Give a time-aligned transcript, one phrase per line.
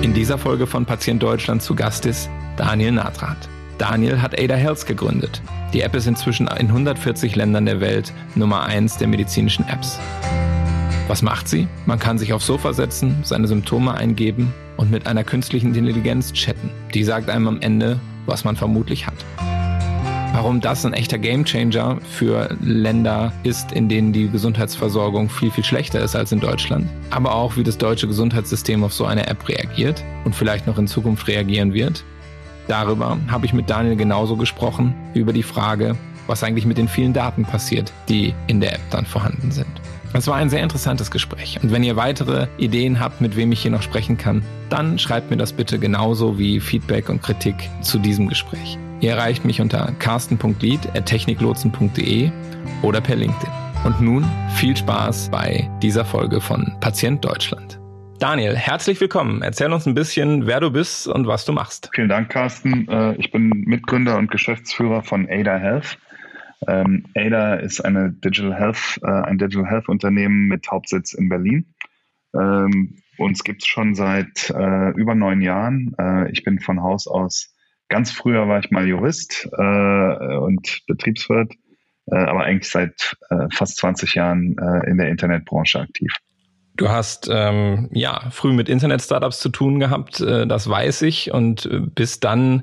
[0.00, 3.36] In dieser Folge von Patient Deutschland zu Gast ist Daniel Natrat.
[3.78, 5.42] Daniel hat Ada Health gegründet.
[5.72, 9.98] Die App ist inzwischen in 140 Ländern der Welt Nummer 1 der medizinischen Apps.
[11.08, 11.66] Was macht sie?
[11.84, 16.70] Man kann sich aufs Sofa setzen, seine Symptome eingeben und mit einer künstlichen Intelligenz chatten.
[16.94, 19.57] Die sagt einem am Ende, was man vermutlich hat.
[20.38, 25.98] Warum das ein echter Gamechanger für Länder ist, in denen die Gesundheitsversorgung viel, viel schlechter
[25.98, 26.88] ist als in Deutschland.
[27.10, 30.86] Aber auch, wie das deutsche Gesundheitssystem auf so eine App reagiert und vielleicht noch in
[30.86, 32.04] Zukunft reagieren wird.
[32.68, 35.96] Darüber habe ich mit Daniel genauso gesprochen wie über die Frage,
[36.28, 39.66] was eigentlich mit den vielen Daten passiert, die in der App dann vorhanden sind.
[40.12, 41.58] Es war ein sehr interessantes Gespräch.
[41.64, 45.32] Und wenn ihr weitere Ideen habt, mit wem ich hier noch sprechen kann, dann schreibt
[45.32, 48.78] mir das bitte genauso wie Feedback und Kritik zu diesem Gespräch.
[49.00, 52.32] Ihr erreicht mich unter carsten.lied.techniklotsen.de
[52.82, 53.52] oder per LinkedIn.
[53.84, 54.24] Und nun
[54.56, 57.80] viel Spaß bei dieser Folge von Patient Deutschland.
[58.18, 59.42] Daniel, herzlich willkommen.
[59.42, 61.90] Erzähl uns ein bisschen, wer du bist und was du machst.
[61.94, 62.88] Vielen Dank, Carsten.
[62.88, 65.96] Äh, ich bin Mitgründer und Geschäftsführer von Ada Health.
[66.66, 71.72] Ähm, Ada ist eine Digital Health, äh, ein Digital Health Unternehmen mit Hauptsitz in Berlin.
[72.34, 75.94] Ähm, uns gibt es schon seit äh, über neun Jahren.
[76.32, 77.54] Ich bin von Haus aus,
[77.88, 81.52] ganz früher war ich mal Jurist äh, und Betriebswirt,
[82.06, 86.12] äh, aber eigentlich seit äh, fast 20 Jahren in der Internetbranche aktiv.
[86.78, 91.66] Du hast ähm, ja früh mit Internet-Startups zu tun gehabt, äh, das weiß ich, und
[91.66, 92.62] äh, bist dann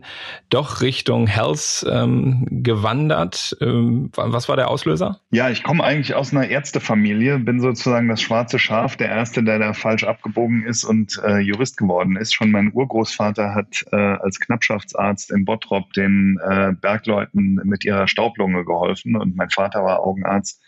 [0.50, 3.58] doch Richtung Health ähm, gewandert.
[3.60, 5.20] Ähm, was war der Auslöser?
[5.32, 9.60] Ja, ich komme eigentlich aus einer Ärztefamilie, bin sozusagen das schwarze Schaf, der Erste, der
[9.60, 12.34] da falsch abgebogen ist und äh, Jurist geworden ist.
[12.34, 18.64] Schon mein Urgroßvater hat äh, als Knappschaftsarzt in Bottrop den äh, Bergleuten mit ihrer Staublunge
[18.64, 20.62] geholfen und mein Vater war Augenarzt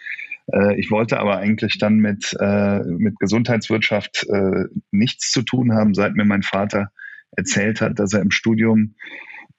[0.78, 6.16] ich wollte aber eigentlich dann mit, äh, mit Gesundheitswirtschaft äh, nichts zu tun haben, seit
[6.16, 6.90] mir mein Vater
[7.32, 8.96] erzählt hat, dass er im Studium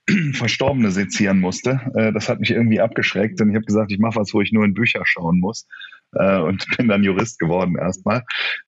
[0.33, 1.81] Verstorbene sezieren musste.
[1.95, 4.53] Äh, das hat mich irgendwie abgeschreckt und ich habe gesagt, ich mache was, wo ich
[4.53, 5.67] nur in Bücher schauen muss
[6.13, 8.25] äh, und bin dann Jurist geworden erstmal.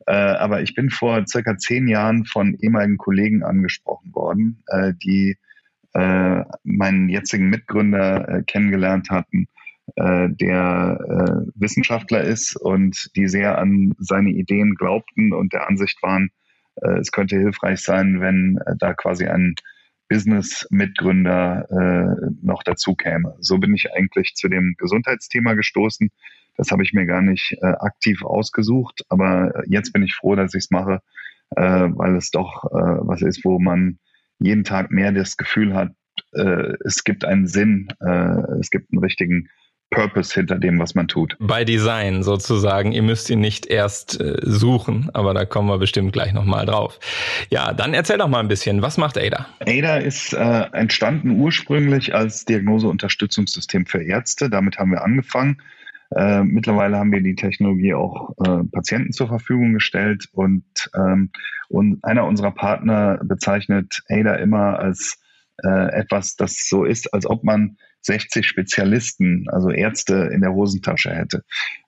[0.07, 5.39] Äh, aber ich bin vor circa zehn Jahren von ehemaligen Kollegen angesprochen worden, äh, die
[5.95, 9.49] äh, meinen jetzigen Mitgründer äh, kennengelernt hatten
[9.97, 16.03] äh, der äh, Wissenschaftler ist und die sehr an seine Ideen glaubten und der Ansicht
[16.03, 16.31] waren,
[16.77, 19.55] äh, es könnte hilfreich sein, wenn äh, da quasi ein
[20.09, 23.37] Business-Mitgründer äh, noch dazu käme.
[23.41, 26.11] So bin ich eigentlich zu dem Gesundheitsthema gestoßen.
[26.57, 30.55] Das habe ich mir gar nicht äh, aktiv ausgesucht, aber jetzt bin ich froh, dass
[30.55, 31.01] ich es mache,
[31.57, 33.99] äh, weil es doch äh, was ist, wo man
[34.41, 35.93] jeden Tag mehr das Gefühl hat,
[36.33, 39.49] äh, es gibt einen Sinn, äh, es gibt einen richtigen
[39.91, 41.37] Purpose hinter dem, was man tut.
[41.39, 42.93] Bei Design sozusagen.
[42.93, 46.99] Ihr müsst ihn nicht erst äh, suchen, aber da kommen wir bestimmt gleich nochmal drauf.
[47.51, 49.47] Ja, dann erzähl doch mal ein bisschen, was macht ADA?
[49.61, 54.49] ADA ist äh, entstanden ursprünglich als Diagnoseunterstützungssystem für Ärzte.
[54.49, 55.61] Damit haben wir angefangen.
[56.15, 60.65] Äh, mittlerweile haben wir die Technologie auch äh, Patienten zur Verfügung gestellt und,
[60.97, 61.31] ähm,
[61.69, 65.21] und einer unserer Partner bezeichnet ADA immer als
[65.63, 71.11] äh, etwas, das so ist, als ob man 60 Spezialisten, also Ärzte in der Hosentasche
[71.11, 71.45] hätte.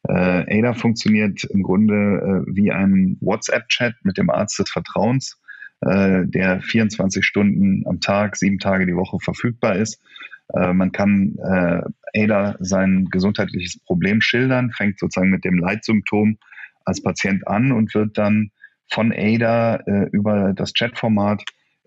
[0.08, 1.94] Äh, ADA funktioniert im Grunde
[2.46, 5.40] äh, wie ein WhatsApp-Chat mit dem Arzt des Vertrauens,
[5.80, 10.00] äh, der 24 Stunden am Tag, sieben Tage die Woche verfügbar ist.
[10.54, 11.82] Äh, man kann äh,
[12.14, 16.38] ADA sein gesundheitliches Problem schildern, fängt sozusagen mit dem Leitsymptom
[16.84, 18.50] als Patient an und wird dann
[18.90, 21.42] von ADA äh, über das Chatformat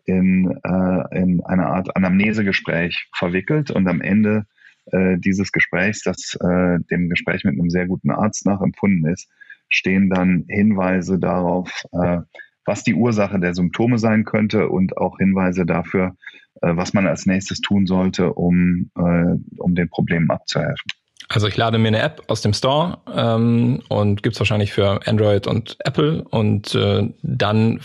[0.05, 4.45] in, äh, in eine Art Anamnesegespräch verwickelt und am Ende
[4.91, 9.29] äh, dieses Gesprächs, das äh, dem Gespräch mit einem sehr guten Arzt nachempfunden ist,
[9.69, 12.19] stehen dann Hinweise darauf, äh,
[12.65, 16.15] was die Ursache der Symptome sein könnte und auch Hinweise dafür,
[16.61, 20.91] äh, was man als nächstes tun sollte, um, äh, um den Problemen abzuhelfen.
[21.29, 25.47] Also ich lade mir eine App aus dem Store ähm, und gibt's wahrscheinlich für Android
[25.47, 27.79] und Apple und äh, dann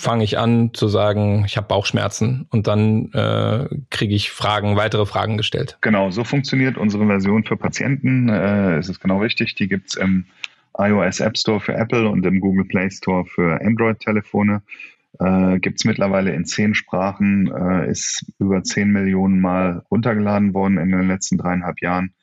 [0.00, 5.04] fange ich an zu sagen, ich habe Bauchschmerzen und dann äh, kriege ich Fragen, weitere
[5.04, 5.76] Fragen gestellt.
[5.82, 8.30] Genau, so funktioniert unsere Version für Patienten.
[8.30, 10.24] Äh, es ist genau richtig, die gibt's im
[10.78, 14.62] iOS App Store für Apple und im Google Play Store für Android-Telefone.
[15.18, 20.92] Äh, Gibt mittlerweile in zehn Sprachen, äh, ist über zehn Millionen Mal runtergeladen worden in
[20.92, 22.14] den letzten dreieinhalb Jahren.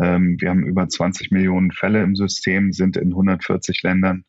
[0.00, 4.24] Ähm, wir haben über 20 Millionen Fälle im System, sind in 140 Ländern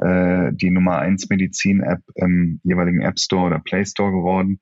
[0.00, 4.60] äh, die Nummer 1 Medizin-App im jeweiligen App Store oder Play Store geworden.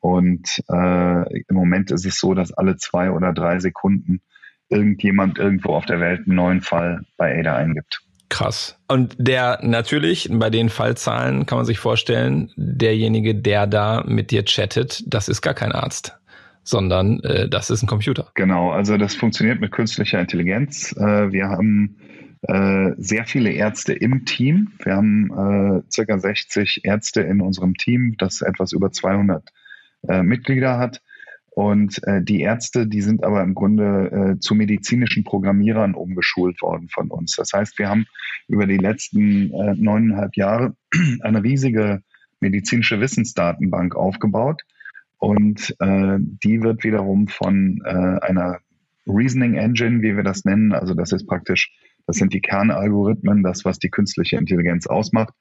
[0.00, 4.20] Und äh, im Moment ist es so, dass alle zwei oder drei Sekunden
[4.68, 8.00] irgendjemand irgendwo auf der Welt einen neuen Fall bei ADA eingibt.
[8.28, 8.78] Krass.
[8.88, 14.44] Und der natürlich, bei den Fallzahlen kann man sich vorstellen, derjenige, der da mit dir
[14.44, 16.18] chattet, das ist gar kein Arzt
[16.64, 18.30] sondern äh, das ist ein Computer.
[18.34, 20.94] Genau, also das funktioniert mit künstlicher Intelligenz.
[20.96, 21.96] Äh, wir haben
[22.42, 24.72] äh, sehr viele Ärzte im Team.
[24.82, 29.48] Wir haben äh, circa 60 Ärzte in unserem Team, das etwas über 200
[30.08, 31.00] äh, Mitglieder hat.
[31.54, 36.88] Und äh, die Ärzte, die sind aber im Grunde äh, zu medizinischen Programmierern umgeschult worden
[36.88, 37.36] von uns.
[37.36, 38.06] Das heißt, wir haben
[38.48, 40.74] über die letzten äh, neuneinhalb Jahre
[41.20, 42.02] eine riesige
[42.40, 44.62] medizinische Wissensdatenbank aufgebaut.
[45.18, 48.58] Und äh, die wird wiederum von äh, einer
[49.06, 51.72] Reasoning Engine, wie wir das nennen, also das ist praktisch,
[52.12, 55.32] das sind die Kernalgorithmen, das, was die künstliche Intelligenz ausmacht,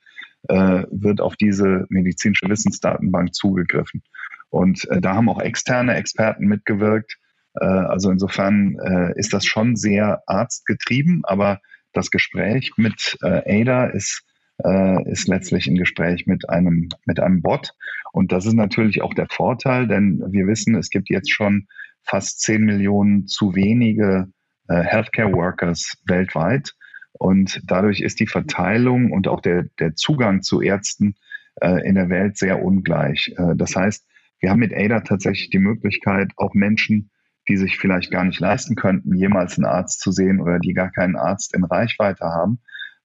[0.48, 4.04] äh, wird auf diese medizinische Wissensdatenbank zugegriffen.
[4.50, 7.18] Und äh, da haben auch externe Experten mitgewirkt.
[7.60, 11.60] Äh, also insofern äh, ist das schon sehr arztgetrieben, aber
[11.92, 14.24] das Gespräch mit äh, Ada ist,
[14.64, 17.74] äh, ist letztlich ein Gespräch mit einem, mit einem Bot.
[18.14, 21.68] Und das ist natürlich auch der Vorteil, denn wir wissen, es gibt jetzt schon
[22.04, 24.30] fast 10 Millionen zu wenige
[24.74, 26.74] Healthcare Workers weltweit.
[27.14, 31.16] Und dadurch ist die Verteilung und auch der, der Zugang zu Ärzten
[31.62, 33.34] äh, in der Welt sehr ungleich.
[33.38, 34.06] Äh, das heißt,
[34.40, 37.12] wir haben mit ADA tatsächlich die Möglichkeit, auch Menschen,
[37.48, 40.92] die sich vielleicht gar nicht leisten könnten, jemals einen Arzt zu sehen oder die gar
[40.92, 42.60] keinen Arzt in Reichweite haben,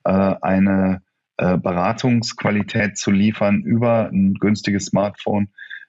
[0.04, 1.02] äh, eine
[1.36, 5.48] äh, Beratungsqualität zu liefern über ein günstiges Smartphone,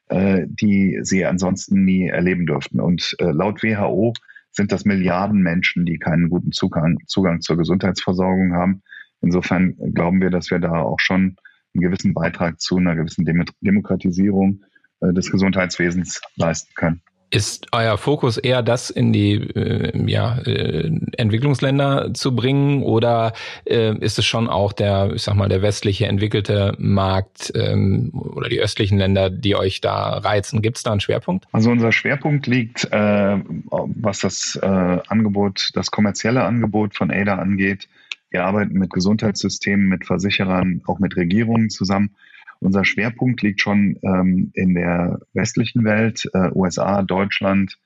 [0.09, 2.79] äh, die sie ansonsten nie erleben dürften.
[2.79, 4.13] Und laut WHO
[4.57, 8.83] sind das Milliarden Menschen, die keinen guten Zugang, Zugang zur Gesundheitsversorgung haben.
[9.21, 11.37] Insofern glauben wir, dass wir da auch schon
[11.73, 13.23] einen gewissen Beitrag zu einer gewissen
[13.61, 14.63] Demokratisierung
[14.99, 17.01] äh, des Gesundheitswesens leisten können.
[17.29, 23.33] Ist euer Fokus eher das in die äh, ja, äh, Entwicklungsländer zu bringen oder
[23.65, 28.47] äh, ist es schon auch der, ich sag mal, der westliche entwickelte Markt ähm, oder
[28.47, 30.61] die östlichen Länder, die euch da reizen?
[30.61, 31.47] Gibt es da einen Schwerpunkt?
[31.51, 33.37] Also unser Schwerpunkt liegt, äh,
[33.71, 37.89] was das äh, Angebot, das kommerzielle Angebot von ADA angeht.
[38.29, 42.11] Wir arbeiten mit Gesundheitssystemen, mit Versicherern, auch mit Regierungen zusammen
[42.59, 47.77] unser Schwerpunkt liegt schon ähm, in der westlichen Welt, äh, USA, Deutschland,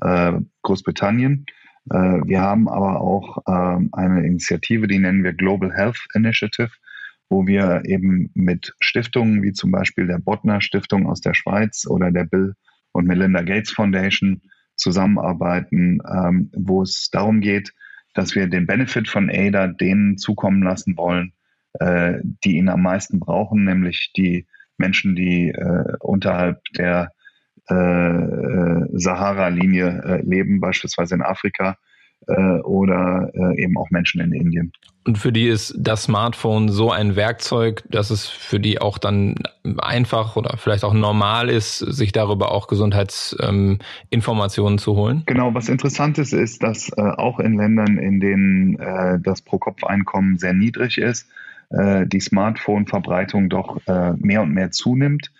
[0.00, 0.32] äh,
[0.62, 1.46] Großbritannien.
[1.90, 6.70] Äh, wir haben aber auch ähm, eine Initiative, die nennen wir Global Health Initiative,
[7.28, 12.10] wo wir eben mit Stiftungen wie zum Beispiel der Bottner Stiftung aus der Schweiz oder
[12.10, 12.54] der Bill
[12.92, 14.42] und Melinda Gates Foundation
[14.76, 17.72] zusammenarbeiten, ähm, wo es darum geht,
[18.14, 21.32] dass wir den Benefit von ADA denen zukommen lassen wollen,
[21.80, 24.46] äh, die ihn am meisten brauchen, nämlich die
[24.78, 27.12] Menschen, die äh, unterhalb der
[27.68, 31.76] äh, äh Sahara-Linie äh, leben, beispielsweise in Afrika
[32.28, 34.72] äh, oder eben auch Menschen in Indien.
[35.06, 39.36] Und für die ist das Smartphone so ein Werkzeug, dass es für die auch dann
[39.78, 45.22] einfach oder vielleicht auch normal ist, sich darüber auch Gesundheitsinformationen ähm, zu holen?
[45.26, 50.38] Genau, was interessant ist, ist, dass äh, auch in Ländern, in denen äh, das Pro-Kopf-Einkommen
[50.38, 51.28] sehr niedrig ist,
[51.70, 55.32] äh, die Smartphone-Verbreitung doch äh, mehr und mehr zunimmt.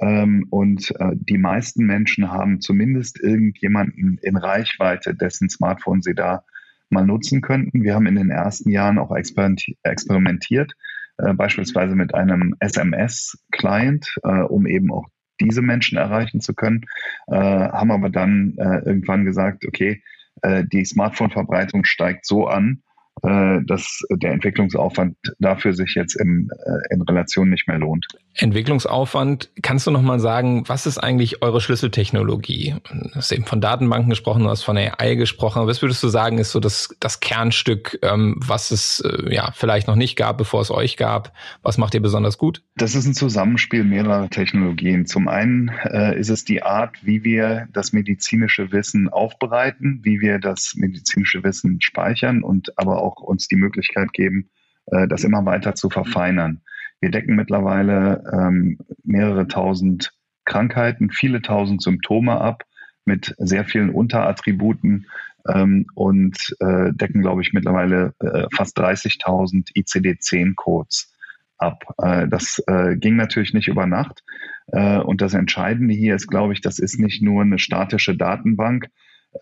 [0.00, 6.44] Ähm, und äh, die meisten Menschen haben zumindest irgendjemanden in Reichweite, dessen Smartphone sie da
[6.90, 7.82] mal nutzen könnten.
[7.82, 10.72] Wir haben in den ersten Jahren auch experimentiert,
[11.18, 15.06] äh, beispielsweise mit einem SMS-Client, äh, um eben auch
[15.40, 16.84] diese Menschen erreichen zu können,
[17.28, 20.02] äh, haben aber dann äh, irgendwann gesagt, okay,
[20.42, 22.82] äh, die Smartphone-Verbreitung steigt so an,
[23.22, 28.06] dass der Entwicklungsaufwand dafür sich jetzt in, äh, in Relation nicht mehr lohnt.
[28.40, 32.76] Entwicklungsaufwand, kannst du nochmal sagen, was ist eigentlich eure Schlüsseltechnologie?
[32.88, 35.66] Du hast eben von Datenbanken gesprochen, du hast von AI gesprochen.
[35.66, 39.88] Was würdest du sagen, ist so das, das Kernstück, ähm, was es äh, ja vielleicht
[39.88, 41.32] noch nicht gab, bevor es euch gab?
[41.62, 42.62] Was macht ihr besonders gut?
[42.76, 45.06] Das ist ein Zusammenspiel mehrerer Technologien.
[45.06, 50.38] Zum einen äh, ist es die Art, wie wir das medizinische Wissen aufbereiten, wie wir
[50.38, 54.50] das medizinische Wissen speichern und aber auch uns die Möglichkeit geben,
[54.86, 56.60] äh, das immer weiter zu verfeinern.
[57.00, 60.12] Wir decken mittlerweile ähm, mehrere tausend
[60.44, 62.64] Krankheiten, viele tausend Symptome ab
[63.04, 65.06] mit sehr vielen Unterattributen
[65.48, 71.14] ähm, und äh, decken, glaube ich, mittlerweile äh, fast 30.000 ICD-10-Codes
[71.58, 71.84] ab.
[71.98, 74.22] Äh, das äh, ging natürlich nicht über Nacht.
[74.68, 78.88] Äh, und das Entscheidende hier ist, glaube ich, das ist nicht nur eine statische Datenbank,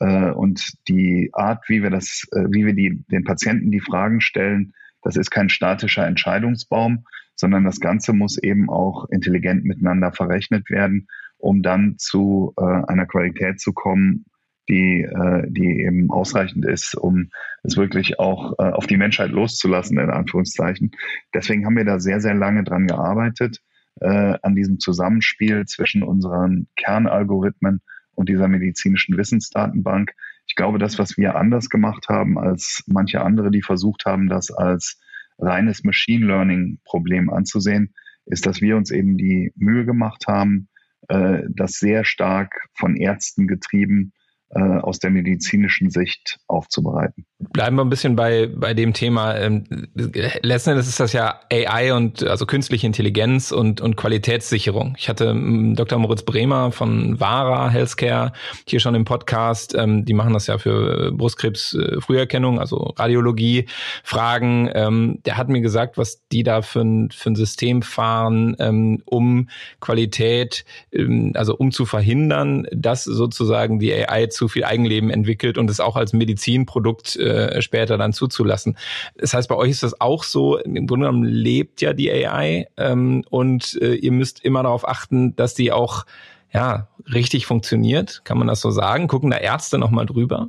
[0.01, 4.21] äh, und die Art, wie wir das, äh, wie wir die, den Patienten die Fragen
[4.21, 7.05] stellen, das ist kein statischer Entscheidungsbaum,
[7.37, 11.07] sondern das Ganze muss eben auch intelligent miteinander verrechnet werden,
[11.39, 14.25] um dann zu äh, einer Qualität zu kommen,
[14.69, 17.31] die, äh, die eben ausreichend ist, um
[17.63, 20.91] es wirklich auch äh, auf die Menschheit loszulassen, in Anführungszeichen.
[21.35, 23.61] Deswegen haben wir da sehr, sehr lange dran gearbeitet,
[24.01, 27.81] äh, an diesem Zusammenspiel zwischen unseren Kernalgorithmen
[28.15, 30.13] und dieser medizinischen Wissensdatenbank.
[30.49, 34.51] Ich glaube, das, was wir anders gemacht haben als manche andere, die versucht haben, das
[34.51, 35.01] als
[35.39, 37.95] reines Machine Learning Problem anzusehen,
[38.27, 40.69] ist, dass wir uns eben die Mühe gemacht haben,
[41.09, 44.13] äh, das sehr stark von Ärzten getrieben
[44.55, 47.27] aus der medizinischen Sicht aufzubereiten.
[47.39, 49.37] Bleiben wir ein bisschen bei, bei dem Thema.
[49.37, 54.95] Ähm, letzten Endes ist das ja AI und also künstliche Intelligenz und, und Qualitätssicherung.
[54.97, 55.99] Ich hatte ähm, Dr.
[55.99, 58.33] Moritz Bremer von Vara Healthcare
[58.67, 59.75] hier schon im Podcast.
[59.77, 63.67] Ähm, die machen das ja für Brustkrebs-Früherkennung, also Radiologie,
[64.03, 64.71] Fragen.
[65.25, 69.49] Der hat mir gesagt, was die da für ein, für ein System fahren, um
[69.81, 70.65] Qualität,
[71.35, 75.97] also um zu verhindern, dass sozusagen die AI zu viel Eigenleben entwickelt und es auch
[75.97, 78.77] als Medizinprodukt äh, später dann zuzulassen.
[79.17, 82.69] Das heißt, bei euch ist das auch so, im Grunde genommen lebt ja die AI
[82.77, 86.07] ähm, und äh, ihr müsst immer darauf achten, dass die auch
[86.53, 88.23] ja, richtig funktioniert.
[88.25, 89.09] Kann man das so sagen?
[89.09, 90.49] Gucken da Ärzte nochmal drüber?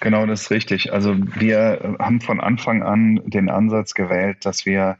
[0.00, 0.92] Genau, das ist richtig.
[0.92, 4.96] Also wir haben von Anfang an den Ansatz gewählt, dass wir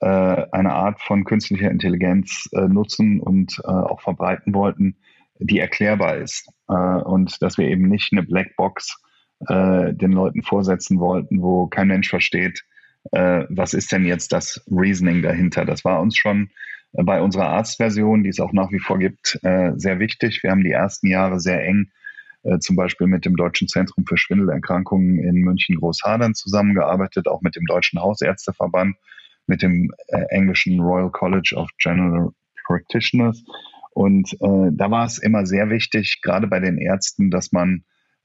[0.00, 4.96] äh, eine Art von künstlicher Intelligenz äh, nutzen und äh, auch verbreiten wollten,
[5.38, 6.48] die erklärbar ist.
[6.68, 9.00] Äh, und dass wir eben nicht eine Blackbox
[9.48, 12.64] äh, den Leuten vorsetzen wollten, wo kein Mensch versteht,
[13.12, 15.64] äh, was ist denn jetzt das Reasoning dahinter.
[15.64, 16.50] Das war uns schon
[16.92, 20.42] bei unserer Arztversion, die es auch nach wie vor gibt, äh, sehr wichtig.
[20.42, 21.90] Wir haben die ersten Jahre sehr eng
[22.42, 27.56] äh, zum Beispiel mit dem Deutschen Zentrum für Schwindelerkrankungen in München Großhadern zusammengearbeitet, auch mit
[27.56, 28.96] dem Deutschen Hausärzteverband,
[29.46, 32.30] mit dem äh, englischen Royal College of General
[32.66, 33.42] Practitioners
[33.94, 37.84] und äh, da war es immer sehr wichtig, gerade bei den Ärzten, dass man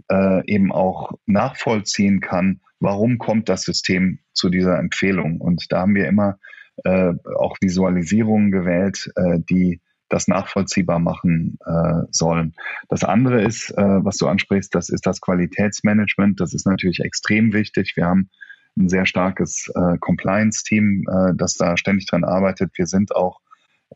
[0.09, 5.41] äh, eben auch nachvollziehen kann, warum kommt das System zu dieser Empfehlung.
[5.41, 6.37] Und da haben wir immer
[6.83, 12.53] äh, auch Visualisierungen gewählt, äh, die das nachvollziehbar machen äh, sollen.
[12.87, 16.39] Das andere ist, äh, was du ansprichst, das ist das Qualitätsmanagement.
[16.39, 17.93] Das ist natürlich extrem wichtig.
[17.95, 18.29] Wir haben
[18.77, 22.71] ein sehr starkes äh, Compliance-Team, äh, das da ständig dran arbeitet.
[22.77, 23.41] Wir sind auch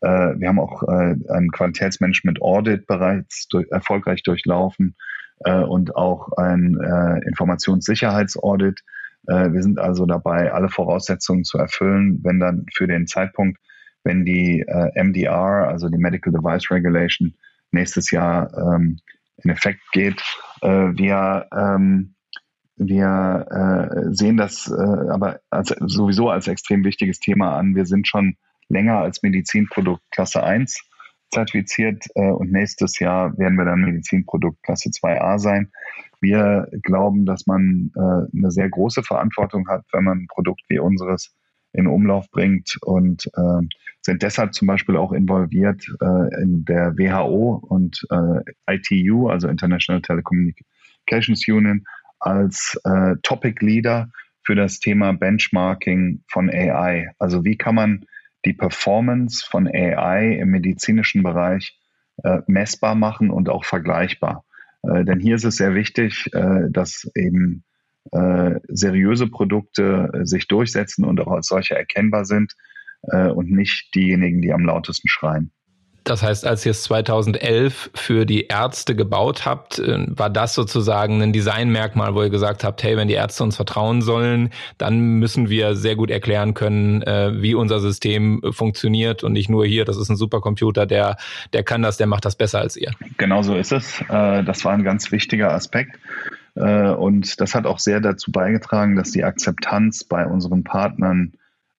[0.00, 4.96] wir haben auch äh, ein Qualitätsmanagement-Audit bereits durch, erfolgreich durchlaufen
[5.44, 6.78] äh, und auch ein
[7.26, 8.80] Informationssicherheitsaudit.
[9.24, 13.60] wir sind also dabei, alle Voraussetzungen zu erfüllen, wenn dann für den Zeitpunkt,
[14.02, 17.34] wenn die MDR, also die Medical Device Regulation,
[17.70, 18.98] nächstes Jahr ähm,
[19.36, 20.20] in Effekt geht.
[20.60, 22.14] wir ähm,
[22.76, 27.74] wir äh, sehen das äh, aber als, sowieso als extrem wichtiges Thema an.
[27.74, 28.36] Wir sind schon
[28.68, 30.82] länger als Medizinprodukt Klasse 1
[31.32, 35.72] zertifiziert äh, und nächstes Jahr werden wir dann Medizinprodukt Klasse 2a sein.
[36.20, 40.78] Wir glauben, dass man äh, eine sehr große Verantwortung hat, wenn man ein Produkt wie
[40.78, 41.34] unseres
[41.72, 43.66] in Umlauf bringt und äh,
[44.02, 50.02] sind deshalb zum Beispiel auch involviert äh, in der WHO und äh, ITU, also International
[50.02, 51.84] Telecommunications Union,
[52.20, 54.10] als äh, Topic Leader
[54.44, 57.10] für das Thema Benchmarking von AI.
[57.18, 58.04] Also wie kann man
[58.44, 61.78] die Performance von AI im medizinischen Bereich
[62.22, 64.44] äh, messbar machen und auch vergleichbar.
[64.82, 67.64] Äh, denn hier ist es sehr wichtig, äh, dass eben
[68.10, 72.54] äh, seriöse Produkte äh, sich durchsetzen und auch als solche erkennbar sind
[73.02, 75.52] äh, und nicht diejenigen, die am lautesten schreien.
[76.04, 81.22] Das heißt, als ihr es 2011 für die Ärzte gebaut habt, äh, war das sozusagen
[81.22, 85.48] ein Designmerkmal, wo ihr gesagt habt, hey, wenn die Ärzte uns vertrauen sollen, dann müssen
[85.48, 89.96] wir sehr gut erklären können, äh, wie unser System funktioniert und nicht nur hier, das
[89.96, 91.16] ist ein Supercomputer, der,
[91.52, 92.92] der kann das, der macht das besser als ihr.
[93.18, 94.00] Genau so ist es.
[94.08, 95.98] Äh, das war ein ganz wichtiger Aspekt.
[96.54, 101.32] Und das hat auch sehr dazu beigetragen, dass die Akzeptanz bei unseren Partnern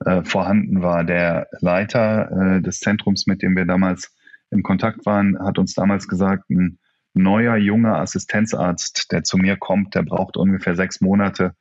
[0.06, 1.04] äh, vorhanden war.
[1.04, 4.16] Der Leiter äh, des Zentrums, mit dem wir damals
[4.50, 6.80] im Kontakt waren, hat uns damals gesagt, ein
[7.14, 11.56] neuer junger Assistenzarzt, der zu mir kommt, der braucht ungefähr sechs Monate,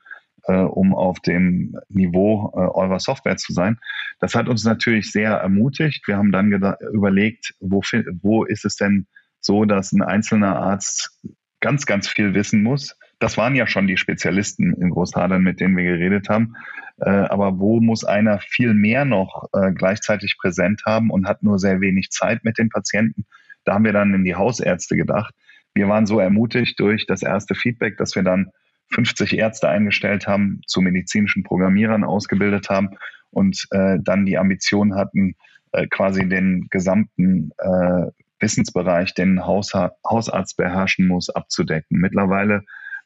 [0.45, 3.79] äh, um auf dem Niveau äh, eurer Software zu sein.
[4.19, 6.07] Das hat uns natürlich sehr ermutigt.
[6.07, 6.53] Wir haben dann
[6.93, 7.83] überlegt, wo,
[8.23, 9.07] wo ist es denn
[9.41, 11.19] so, dass ein einzelner Arzt
[11.61, 12.97] ganz, ganz viel wissen muss.
[13.23, 16.57] Das waren ja schon die Spezialisten in Großhadern, mit denen wir geredet haben.
[17.01, 21.61] Äh, aber wo muss einer viel mehr noch äh, gleichzeitig präsent haben und hat nur
[21.61, 23.25] sehr wenig Zeit mit den Patienten?
[23.65, 25.33] Da haben wir dann in die Hausärzte gedacht.
[25.73, 28.51] Wir waren so ermutigt durch das erste Feedback, dass wir dann
[28.93, 32.91] 50 Ärzte eingestellt haben, zu medizinischen Programmierern ausgebildet haben
[33.31, 35.37] und äh, dann die Ambition hatten,
[35.71, 38.07] äh, quasi den gesamten äh,
[38.41, 42.01] Wissensbereich, den Hausha Hausarzt beherrschen muss, abzudecken.
[42.01, 42.65] Mittlerweile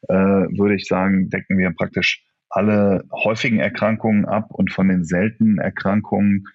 [0.09, 5.57] äh, würde ich sagen, decken wir praktisch alle häufigen Erkrankungen ab und von den seltenen
[5.57, 6.45] Erkrankungen,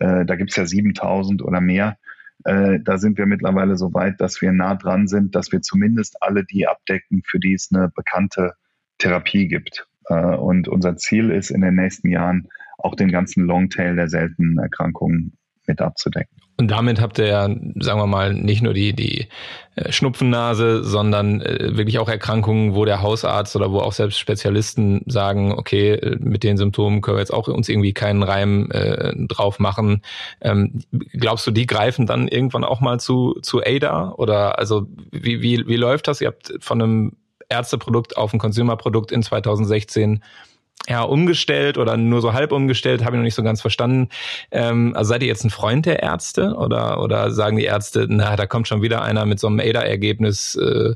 [0.00, 1.98] äh, da gibt es ja 7000 oder mehr,
[2.44, 6.22] äh, da sind wir mittlerweile so weit, dass wir nah dran sind, dass wir zumindest
[6.22, 8.54] alle die abdecken, für die es eine bekannte
[8.98, 9.86] Therapie gibt.
[10.08, 14.58] Äh, und unser Ziel ist in den nächsten Jahren auch den ganzen Longtail der seltenen
[14.58, 16.41] Erkrankungen mit abzudecken.
[16.58, 19.28] Und damit habt ihr ja, sagen wir mal, nicht nur die, die
[19.74, 25.02] äh, Schnupfennase, sondern äh, wirklich auch Erkrankungen, wo der Hausarzt oder wo auch selbst Spezialisten
[25.06, 29.14] sagen, okay, äh, mit den Symptomen können wir jetzt auch uns irgendwie keinen Reim äh,
[29.28, 30.02] drauf machen.
[30.42, 30.80] Ähm,
[31.12, 34.12] glaubst du, die greifen dann irgendwann auch mal zu, zu ADA?
[34.16, 36.20] Oder also wie, wie, wie läuft das?
[36.20, 37.12] Ihr habt von einem
[37.48, 40.22] Ärzteprodukt auf ein Consumerprodukt in 2016
[40.88, 44.08] ja, umgestellt oder nur so halb umgestellt, habe ich noch nicht so ganz verstanden.
[44.50, 48.34] Ähm, also seid ihr jetzt ein Freund der Ärzte oder, oder sagen die Ärzte, na,
[48.36, 50.94] da kommt schon wieder einer mit so einem ADA-Ergebnis äh,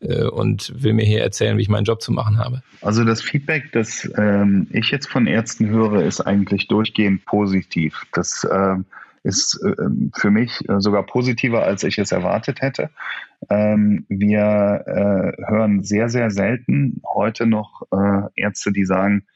[0.00, 2.62] äh, und will mir hier erzählen, wie ich meinen Job zu machen habe?
[2.80, 8.06] Also das Feedback, das ähm, ich jetzt von Ärzten höre, ist eigentlich durchgehend positiv.
[8.12, 8.84] Das ähm,
[9.22, 9.74] ist äh,
[10.14, 12.90] für mich äh, sogar positiver, als ich es erwartet hätte.
[13.48, 19.26] Ähm, wir äh, hören sehr, sehr selten heute noch äh, Ärzte, die sagen,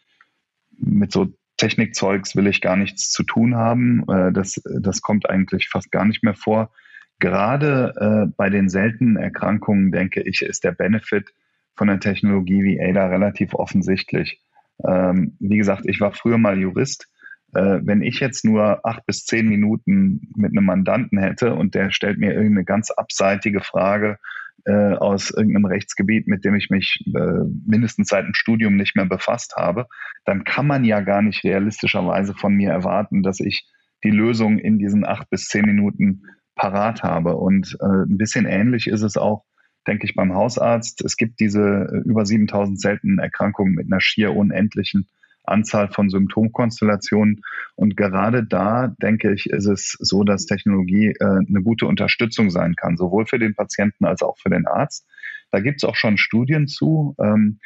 [0.76, 4.04] mit so Technikzeugs will ich gar nichts zu tun haben.
[4.34, 6.72] Das, das kommt eigentlich fast gar nicht mehr vor.
[7.20, 11.32] Gerade bei den seltenen Erkrankungen, denke ich, ist der Benefit
[11.76, 14.42] von der Technologie wie ADA relativ offensichtlich.
[14.84, 17.08] Ähm, wie gesagt, ich war früher mal Jurist
[17.54, 21.90] äh, wenn ich jetzt nur acht bis zehn Minuten mit einem Mandanten hätte und der
[21.90, 24.18] stellt mir irgendeine ganz abseitige Frage
[24.64, 29.06] äh, aus irgendeinem Rechtsgebiet, mit dem ich mich äh, mindestens seit dem Studium nicht mehr
[29.06, 29.86] befasst habe,
[30.24, 33.68] dann kann man ja gar nicht realistischerweise von mir erwarten, dass ich
[34.04, 36.22] die Lösung in diesen acht bis zehn Minuten
[36.54, 37.36] parat habe.
[37.36, 39.44] Und äh, ein bisschen ähnlich ist es auch,
[39.86, 41.02] denke ich, beim Hausarzt.
[41.04, 45.08] Es gibt diese äh, über 7000 seltenen Erkrankungen mit einer schier unendlichen
[45.44, 47.42] Anzahl von Symptomkonstellationen.
[47.76, 52.74] Und gerade da, denke ich, ist es so, dass Technologie äh, eine gute Unterstützung sein
[52.74, 55.06] kann, sowohl für den Patienten als auch für den Arzt.
[55.50, 57.14] Da gibt es auch schon Studien zu.
[57.20, 57.60] Ähm,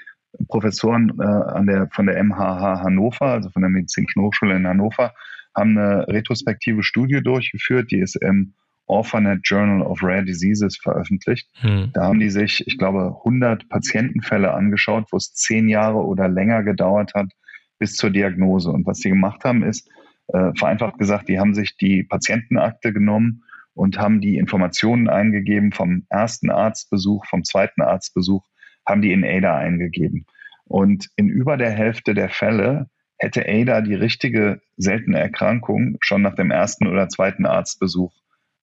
[0.49, 5.15] Professoren äh, an der, von der MHH Hannover, also von der Medizinischen Hochschule in Hannover,
[5.57, 8.55] haben eine retrospektive Studie durchgeführt, die ist im
[8.87, 11.49] Orphanet Journal of Rare Diseases veröffentlicht.
[11.61, 11.91] Hm.
[11.93, 16.63] Da haben die sich, ich glaube, 100 Patientenfälle angeschaut, wo es zehn Jahre oder länger
[16.63, 17.33] gedauert hat,
[17.79, 18.71] bis zur Diagnose.
[18.71, 19.89] Und was sie gemacht haben, ist,
[20.29, 26.05] äh, vereinfacht gesagt, die haben sich die Patientenakte genommen und haben die Informationen eingegeben vom
[26.09, 28.45] ersten Arztbesuch, vom zweiten Arztbesuch,
[28.87, 30.27] haben die in ADA eingegeben.
[30.65, 36.35] Und in über der Hälfte der Fälle hätte ADA die richtige seltene Erkrankung schon nach
[36.35, 38.13] dem ersten oder zweiten Arztbesuch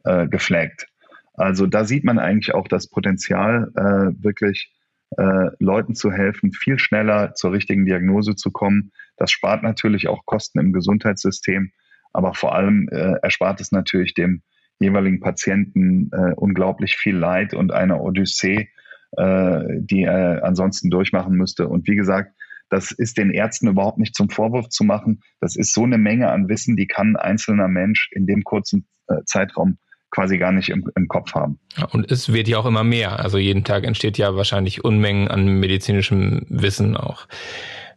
[0.03, 0.87] äh, geflaggt.
[1.33, 4.71] Also da sieht man eigentlich auch das Potenzial, äh, wirklich
[5.17, 8.91] äh, Leuten zu helfen, viel schneller zur richtigen Diagnose zu kommen.
[9.17, 11.71] Das spart natürlich auch Kosten im Gesundheitssystem,
[12.13, 14.41] aber vor allem äh, erspart es natürlich dem
[14.79, 18.69] jeweiligen Patienten äh, unglaublich viel Leid und eine Odyssee,
[19.17, 21.67] äh, die er ansonsten durchmachen müsste.
[21.67, 22.33] Und wie gesagt,
[22.69, 25.21] das ist den Ärzten überhaupt nicht zum Vorwurf zu machen.
[25.39, 28.87] Das ist so eine Menge an Wissen, die kann ein einzelner Mensch in dem kurzen
[29.07, 29.77] äh, Zeitraum
[30.15, 31.59] quasi gar nicht im, im Kopf haben.
[31.91, 33.19] Und es wird ja auch immer mehr.
[33.19, 37.27] Also jeden Tag entsteht ja wahrscheinlich Unmengen an medizinischem Wissen auch.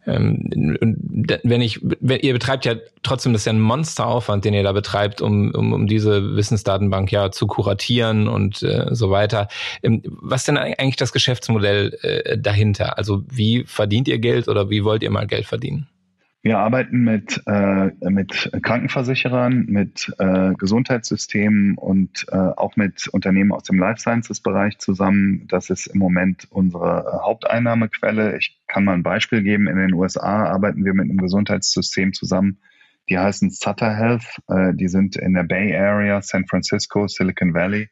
[0.06, 0.76] Ähm,
[1.44, 4.72] wenn ich, wenn, ihr betreibt ja trotzdem, das ist ja ein Monsteraufwand, den ihr da
[4.72, 9.48] betreibt, um, um, um diese Wissensdatenbank ja zu kuratieren und äh, so weiter.
[9.82, 12.98] Ähm, was denn eigentlich das Geschäftsmodell äh, dahinter?
[12.98, 15.88] Also wie verdient ihr Geld oder wie wollt ihr mal Geld verdienen?
[16.42, 23.64] Wir arbeiten mit, äh, mit Krankenversicherern, mit äh, Gesundheitssystemen und äh, auch mit Unternehmen aus
[23.64, 25.48] dem Life Sciences Bereich zusammen.
[25.48, 28.38] Das ist im Moment unsere äh, Haupteinnahmequelle.
[28.38, 29.66] Ich kann mal ein Beispiel geben.
[29.66, 32.58] In den USA arbeiten wir mit einem Gesundheitssystem zusammen.
[33.10, 34.26] Die heißen Sutter Health.
[34.46, 37.88] Äh, die sind in der Bay Area, San Francisco, Silicon Valley.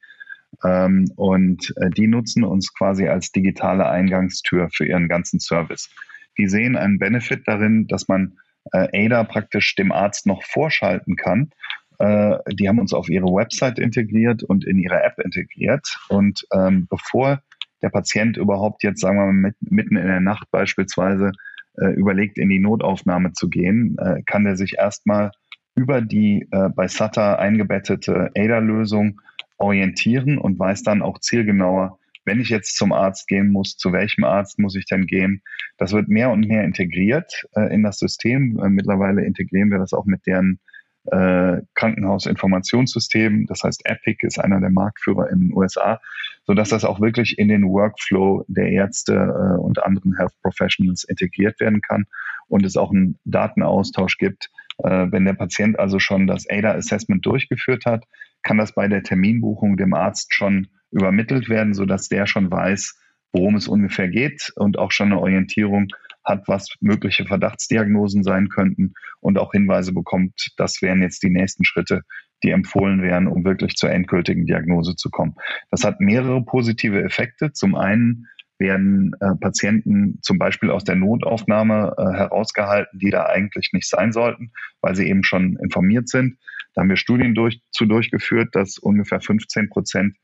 [0.65, 5.91] Ähm, und äh, die nutzen uns quasi als digitale Eingangstür für ihren ganzen Service
[6.39, 8.39] die sehen einen Benefit darin, dass man
[8.73, 11.51] äh, ADA praktisch dem Arzt noch vorschalten kann.
[11.99, 15.87] Äh, die haben uns auf ihre Website integriert und in ihre App integriert.
[16.09, 17.43] Und ähm, bevor
[17.83, 21.33] der Patient überhaupt jetzt, sagen wir mal, mit, mitten in der Nacht beispielsweise
[21.79, 25.31] äh, überlegt, in die Notaufnahme zu gehen, äh, kann er sich erstmal
[25.75, 29.21] über die äh, bei SATA eingebettete ADA-Lösung
[29.59, 34.25] orientieren und weiß dann auch zielgenauer, wenn ich jetzt zum Arzt gehen muss, zu welchem
[34.25, 35.43] Arzt muss ich denn gehen?
[35.79, 38.59] Das wird mehr und mehr integriert äh, in das System.
[38.63, 40.59] Äh, mittlerweile integrieren wir das auch mit deren
[41.07, 43.47] äh, Krankenhausinformationssystem.
[43.47, 46.01] Das heißt, Epic ist einer der Marktführer in den USA,
[46.47, 51.05] so dass das auch wirklich in den Workflow der Ärzte äh, und anderen Health Professionals
[51.05, 52.07] integriert werden kann
[52.49, 54.51] und es auch einen Datenaustausch gibt.
[54.79, 58.05] Äh, wenn der Patient also schon das ADA-Assessment durchgeführt hat,
[58.47, 62.97] kann das bei der Terminbuchung dem Arzt schon übermittelt werden, so dass der schon weiß,
[63.33, 65.89] worum es ungefähr geht und auch schon eine Orientierung
[66.25, 71.65] hat, was mögliche Verdachtsdiagnosen sein könnten und auch Hinweise bekommt, das wären jetzt die nächsten
[71.65, 72.03] Schritte,
[72.45, 75.35] die empfohlen wären, um wirklich zur endgültigen Diagnose zu kommen.
[75.73, 77.53] Das hat mehrere positive Effekte.
[77.53, 78.27] Zum einen
[78.59, 84.13] werden äh, Patienten zum Beispiel aus der Notaufnahme äh, herausgehalten, die da eigentlich nicht sein
[84.13, 86.39] sollten, weil sie eben schon informiert sind.
[86.77, 90.15] Da haben wir Studien durch, zu durchgeführt, dass ungefähr 15 Prozent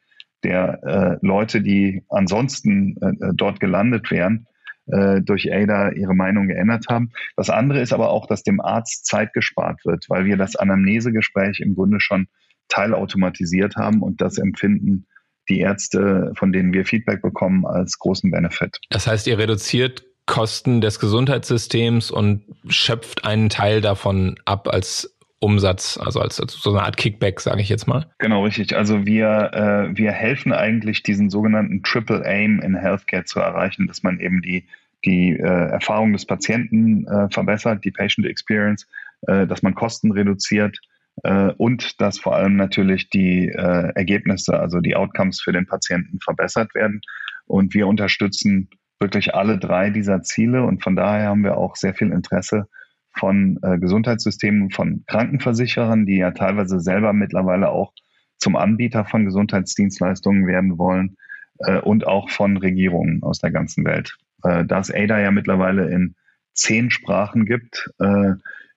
[0.44, 4.46] der äh, Leute, die ansonsten äh, äh dort gelandet wären,
[4.86, 7.10] äh, durch ADA ihre Meinung geändert haben.
[7.36, 11.60] Das andere ist aber auch, dass dem Arzt Zeit gespart wird, weil wir das Anamnesegespräch
[11.60, 12.26] im Grunde schon
[12.68, 15.06] teilautomatisiert haben und das empfinden
[15.48, 18.78] die Ärzte, von denen wir Feedback bekommen, als großen Benefit.
[18.90, 25.98] Das heißt, ihr reduziert Kosten des Gesundheitssystems und schöpft einen Teil davon ab als Umsatz,
[25.98, 28.06] also als, als so eine Art Kickback, sage ich jetzt mal.
[28.18, 28.76] Genau, richtig.
[28.76, 34.02] Also wir, äh, wir helfen eigentlich diesen sogenannten Triple Aim in Healthcare zu erreichen, dass
[34.02, 34.66] man eben die,
[35.04, 38.86] die äh, Erfahrung des Patienten äh, verbessert, die Patient Experience,
[39.26, 40.78] äh, dass man Kosten reduziert
[41.24, 46.20] äh, und dass vor allem natürlich die äh, Ergebnisse, also die Outcomes für den Patienten
[46.20, 47.00] verbessert werden.
[47.46, 51.94] Und wir unterstützen wirklich alle drei dieser Ziele und von daher haben wir auch sehr
[51.94, 52.68] viel Interesse
[53.14, 57.92] von äh, Gesundheitssystemen, von Krankenversicherern, die ja teilweise selber mittlerweile auch
[58.38, 61.16] zum Anbieter von Gesundheitsdienstleistungen werden wollen
[61.58, 64.16] äh, und auch von Regierungen aus der ganzen Welt.
[64.42, 66.16] Äh, da es ADA ja mittlerweile in
[66.52, 68.32] zehn Sprachen gibt, äh,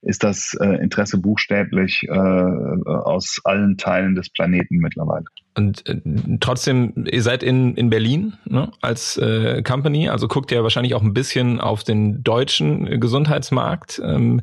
[0.05, 5.25] ist das äh, Interesse buchstäblich äh, aus allen Teilen des Planeten mittlerweile.
[5.55, 5.99] Und äh,
[6.39, 11.01] trotzdem, ihr seid in, in Berlin ne, als äh, Company, also guckt ihr wahrscheinlich auch
[11.01, 14.01] ein bisschen auf den deutschen Gesundheitsmarkt.
[14.03, 14.41] Ähm,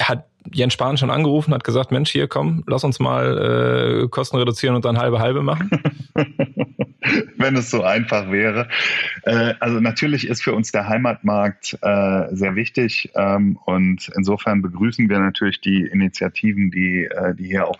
[0.00, 4.36] hat Jens Spahn schon angerufen, hat gesagt, Mensch, hier komm, lass uns mal äh, Kosten
[4.36, 5.70] reduzieren und dann halbe halbe machen?
[7.36, 8.68] wenn es so einfach wäre.
[9.22, 15.08] Äh, also natürlich ist für uns der Heimatmarkt äh, sehr wichtig ähm, und insofern begrüßen
[15.08, 17.78] wir natürlich die Initiativen, die, äh, die hier auch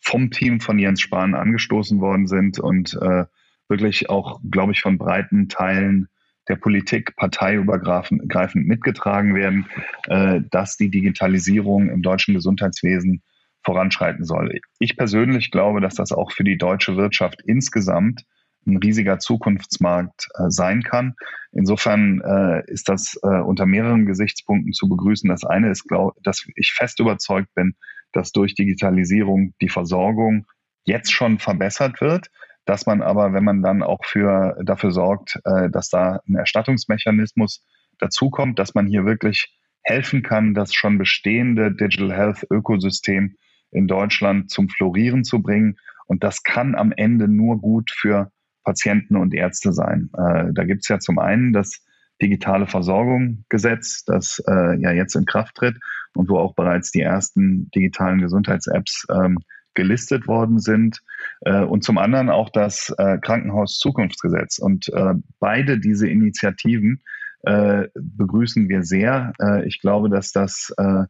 [0.00, 3.24] vom Team von Jens Spahn angestoßen worden sind und äh,
[3.68, 6.08] wirklich auch, glaube ich, von breiten Teilen
[6.48, 9.66] der Politik parteiübergreifend mitgetragen werden,
[10.08, 13.22] äh, dass die Digitalisierung im deutschen Gesundheitswesen
[13.64, 14.60] voranschreiten soll.
[14.78, 18.24] Ich persönlich glaube, dass das auch für die deutsche Wirtschaft insgesamt
[18.66, 21.14] ein riesiger Zukunftsmarkt äh, sein kann.
[21.52, 25.28] Insofern äh, ist das äh, unter mehreren Gesichtspunkten zu begrüßen.
[25.28, 27.74] Das eine ist, glaub, dass ich fest überzeugt bin,
[28.12, 30.46] dass durch Digitalisierung die Versorgung
[30.84, 32.30] jetzt schon verbessert wird,
[32.68, 37.64] dass man aber, wenn man dann auch für, dafür sorgt, äh, dass da ein Erstattungsmechanismus
[37.98, 43.36] dazukommt, dass man hier wirklich helfen kann, das schon bestehende Digital Health Ökosystem
[43.70, 45.78] in Deutschland zum Florieren zu bringen.
[46.08, 48.30] Und das kann am Ende nur gut für
[48.64, 50.10] Patienten und Ärzte sein.
[50.12, 51.82] Äh, da gibt es ja zum einen das
[52.20, 55.78] digitale Versorgung Gesetz, das äh, ja jetzt in Kraft tritt
[56.14, 59.38] und wo auch bereits die ersten digitalen Gesundheits-Apps ähm,
[59.78, 61.02] gelistet worden sind.
[61.42, 64.58] Äh, und zum anderen auch das äh, Krankenhaus-Zukunftsgesetz.
[64.58, 67.00] Und äh, beide diese Initiativen
[67.44, 69.32] äh, begrüßen wir sehr.
[69.40, 71.04] Äh, ich glaube, dass das äh,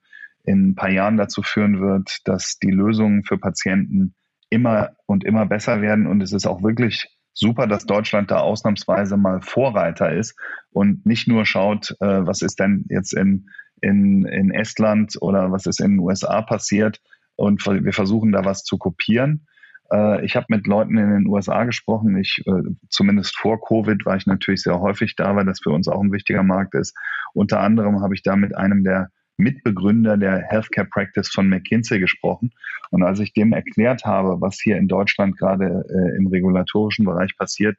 [0.45, 4.15] in ein paar Jahren dazu führen wird, dass die Lösungen für Patienten
[4.51, 6.07] immer und immer besser werden.
[6.07, 10.39] Und es ist auch wirklich super, dass Deutschland da ausnahmsweise mal Vorreiter ist
[10.71, 13.49] und nicht nur schaut, was ist denn jetzt in,
[13.81, 17.01] in, in Estland oder was ist in den USA passiert
[17.39, 19.47] und wir versuchen da was zu kopieren.
[19.93, 22.17] Äh, ich habe mit Leuten in den USA gesprochen.
[22.19, 25.87] Ich, äh, zumindest vor Covid, war ich natürlich sehr häufig da, weil das für uns
[25.87, 26.97] auch ein wichtiger Markt ist.
[27.35, 32.51] Unter anderem habe ich da mit einem der Mitbegründer der Healthcare Practice von McKinsey gesprochen.
[32.91, 37.37] Und als ich dem erklärt habe, was hier in Deutschland gerade äh, im regulatorischen Bereich
[37.37, 37.79] passiert,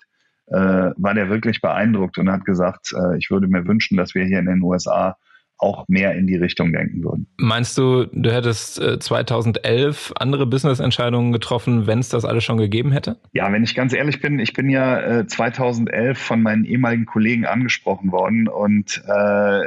[0.52, 4.48] war der wirklich beeindruckt und hat gesagt, ich würde mir wünschen, dass wir hier in
[4.48, 5.16] den USA
[5.60, 7.28] auch mehr in die Richtung denken würden.
[7.38, 12.92] Meinst du, du hättest 2011 äh, andere Business-Entscheidungen getroffen, wenn es das alles schon gegeben
[12.92, 13.18] hätte?
[13.34, 17.46] Ja, wenn ich ganz ehrlich bin, ich bin ja 2011 äh, von meinen ehemaligen Kollegen
[17.46, 19.62] angesprochen worden und äh,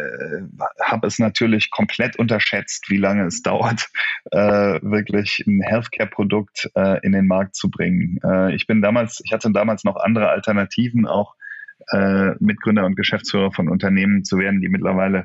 [0.82, 3.88] habe es natürlich komplett unterschätzt, wie lange es dauert,
[4.30, 4.38] äh,
[4.82, 8.18] wirklich ein Healthcare-Produkt äh, in den Markt zu bringen.
[8.24, 11.34] Äh, ich bin damals, ich hatte damals noch andere Alternativen, auch
[12.38, 15.24] Mitgründer und Geschäftsführer von Unternehmen zu werden, die mittlerweile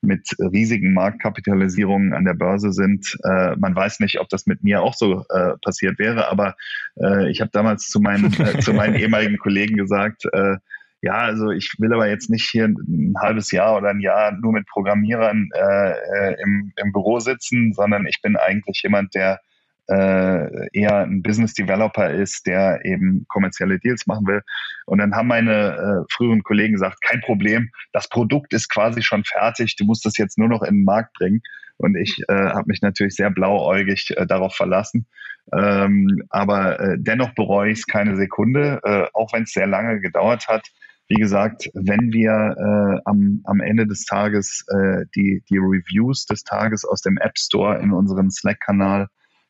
[0.00, 3.16] mit riesigen Marktkapitalisierungen an der Börse sind.
[3.24, 6.54] Äh, man weiß nicht, ob das mit mir auch so äh, passiert wäre, aber
[7.00, 10.56] äh, ich habe damals zu meinen, äh, zu meinen ehemaligen Kollegen gesagt, äh,
[11.00, 14.52] ja, also ich will aber jetzt nicht hier ein halbes Jahr oder ein Jahr nur
[14.52, 19.40] mit Programmierern äh, im, im Büro sitzen, sondern ich bin eigentlich jemand, der
[19.88, 24.42] äh, eher ein Business Developer ist, der eben kommerzielle Deals machen will.
[24.86, 29.24] Und dann haben meine äh, früheren Kollegen gesagt, kein Problem, das Produkt ist quasi schon
[29.24, 31.40] fertig, du musst das jetzt nur noch in den Markt bringen.
[31.78, 35.06] Und ich äh, habe mich natürlich sehr blauäugig äh, darauf verlassen.
[35.52, 40.00] Ähm, aber äh, dennoch bereue ich es keine Sekunde, äh, auch wenn es sehr lange
[40.00, 40.66] gedauert hat.
[41.08, 46.44] Wie gesagt, wenn wir äh, am, am Ende des Tages äh, die, die Reviews des
[46.44, 49.08] Tages aus dem App Store in unseren Slack-Kanal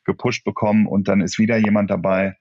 [0.09, 2.37] gepusht bekommen und dann ist wieder jemand dabei,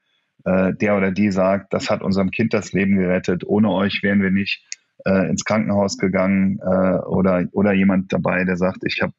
[0.46, 4.22] äh, der oder die sagt, das hat unserem Kind das Leben gerettet, ohne euch wären
[4.24, 4.66] wir nicht
[5.06, 9.14] äh, ins Krankenhaus gegangen äh, oder, oder jemand dabei, der sagt, ich habe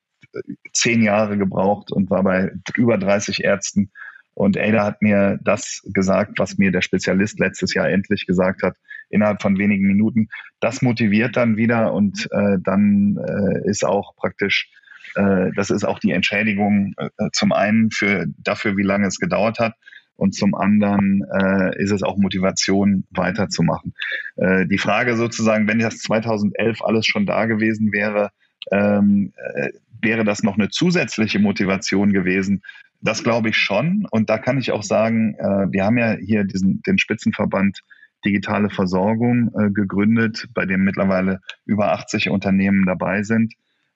[0.73, 3.91] zehn Jahre gebraucht und war bei über 30 Ärzten.
[4.35, 8.77] Und Ada hat mir das gesagt, was mir der Spezialist letztes Jahr endlich gesagt hat,
[9.11, 10.29] innerhalb von wenigen Minuten.
[10.61, 14.71] Das motiviert dann wieder und äh, dann äh, ist auch praktisch,
[15.15, 19.59] äh, das ist auch die Entschädigung äh, zum einen für dafür, wie lange es gedauert
[19.59, 19.75] hat.
[20.17, 23.95] Und zum anderen äh, ist es auch Motivation, weiterzumachen.
[24.37, 28.31] Äh, die Frage sozusagen, wenn das 2011 alles schon da gewesen wäre,
[28.73, 29.71] ähm, äh,
[30.03, 32.63] wäre das noch eine zusätzliche Motivation gewesen?
[33.01, 34.07] Das glaube ich schon.
[34.11, 37.81] Und da kann ich auch sagen, äh, wir haben ja hier diesen, den Spitzenverband
[38.25, 43.55] Digitale Versorgung äh, gegründet, bei dem mittlerweile über 80 Unternehmen dabei sind.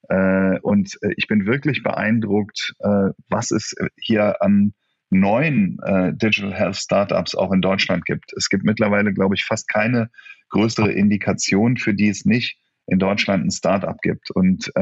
[0.09, 4.75] Äh, und äh, ich bin wirklich beeindruckt, äh, was es hier an
[5.15, 5.77] neuen
[6.12, 8.33] Digital Health Startups auch in Deutschland gibt.
[8.35, 10.09] Es gibt mittlerweile, glaube ich, fast keine
[10.49, 14.31] größere Indikation, für die es nicht in Deutschland ein Startup gibt.
[14.31, 14.73] Und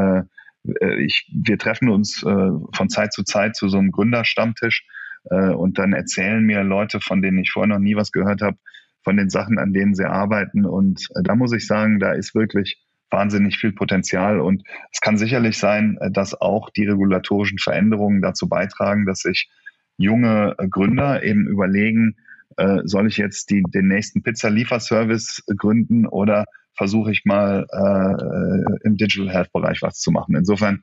[1.01, 4.87] ich, wir treffen uns von Zeit zu Zeit zu so einem Gründerstammtisch
[5.25, 8.57] und dann erzählen mir Leute, von denen ich vorher noch nie was gehört habe,
[9.03, 10.65] von den Sachen, an denen sie arbeiten.
[10.65, 14.41] Und da muss ich sagen, da ist wirklich wahnsinnig viel Potenzial.
[14.41, 19.51] Und es kann sicherlich sein, äh, dass auch die regulatorischen Veränderungen dazu beitragen, dass sich
[19.97, 22.17] junge äh, Gründer eben überlegen,
[22.57, 26.45] äh, soll ich jetzt die, den nächsten Pizza-Lieferservice gründen oder
[26.81, 30.35] versuche ich mal äh, im Digital Health Bereich was zu machen.
[30.35, 30.83] Insofern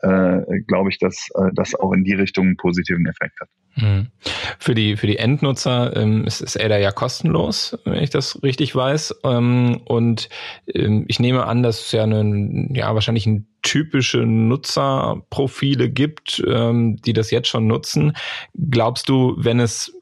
[0.00, 3.48] äh, glaube ich, dass äh, das auch in die Richtung einen positiven Effekt hat.
[3.76, 4.08] Mhm.
[4.58, 8.76] Für die, für die Endnutzer ähm, ist, ist ADA ja kostenlos, wenn ich das richtig
[8.76, 9.20] weiß.
[9.24, 10.28] Ähm, und
[10.66, 16.98] ähm, ich nehme an, dass es ja, einen, ja wahrscheinlich ein typische Nutzerprofile gibt, ähm,
[17.06, 18.12] die das jetzt schon nutzen.
[18.54, 19.97] Glaubst du, wenn es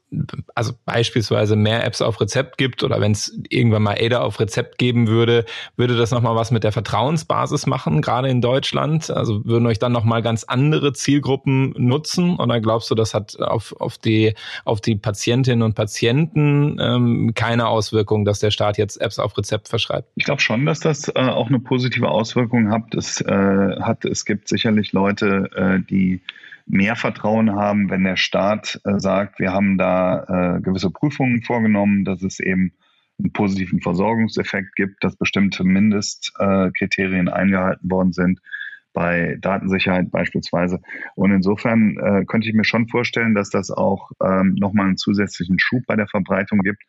[0.55, 4.77] also beispielsweise mehr Apps auf Rezept gibt oder wenn es irgendwann mal Ada auf Rezept
[4.77, 9.09] geben würde, würde das nochmal was mit der Vertrauensbasis machen, gerade in Deutschland?
[9.11, 12.37] Also würden euch dann nochmal ganz andere Zielgruppen nutzen?
[12.37, 17.67] Oder glaubst du, das hat auf, auf, die, auf die Patientinnen und Patienten ähm, keine
[17.67, 20.07] Auswirkung, dass der Staat jetzt Apps auf Rezept verschreibt?
[20.15, 22.95] Ich glaube schon, dass das äh, auch eine positive Auswirkung hat.
[22.95, 24.05] Es, äh, hat.
[24.05, 26.21] es gibt sicherlich Leute, äh, die
[26.67, 32.03] mehr Vertrauen haben, wenn der Staat äh, sagt, wir haben da äh, gewisse Prüfungen vorgenommen,
[32.03, 32.73] dass es eben
[33.19, 38.39] einen positiven Versorgungseffekt gibt, dass bestimmte Mindestkriterien äh, eingehalten worden sind,
[38.93, 40.79] bei Datensicherheit beispielsweise.
[41.15, 45.59] Und insofern äh, könnte ich mir schon vorstellen, dass das auch ähm, nochmal einen zusätzlichen
[45.59, 46.81] Schub bei der Verbreitung gibt.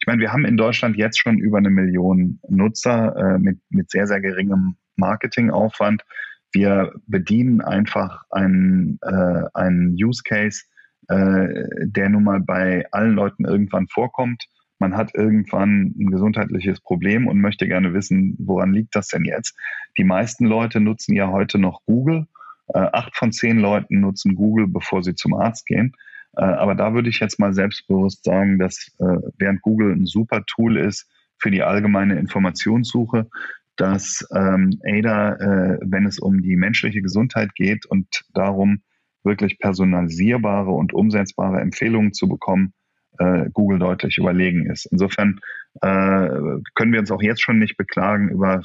[0.00, 3.90] Ich meine, wir haben in Deutschland jetzt schon über eine Million Nutzer äh, mit, mit
[3.90, 6.02] sehr, sehr geringem Marketingaufwand.
[6.52, 10.62] Wir bedienen einfach einen, äh, einen Use Case,
[11.08, 14.44] äh, der nun mal bei allen Leuten irgendwann vorkommt.
[14.78, 19.56] Man hat irgendwann ein gesundheitliches Problem und möchte gerne wissen, woran liegt das denn jetzt?
[19.96, 22.26] Die meisten Leute nutzen ja heute noch Google.
[22.68, 25.92] Äh, acht von zehn Leuten nutzen Google, bevor sie zum Arzt gehen.
[26.36, 30.44] Äh, aber da würde ich jetzt mal selbstbewusst sagen, dass äh, während Google ein super
[30.46, 33.28] Tool ist für die allgemeine Informationssuche,
[33.76, 38.82] dass ähm, ADA, äh, wenn es um die menschliche Gesundheit geht und darum,
[39.24, 42.72] wirklich personalisierbare und umsetzbare Empfehlungen zu bekommen,
[43.18, 44.86] äh, Google deutlich überlegen ist.
[44.86, 45.40] Insofern
[45.82, 46.28] äh,
[46.74, 48.62] können wir uns auch jetzt schon nicht beklagen über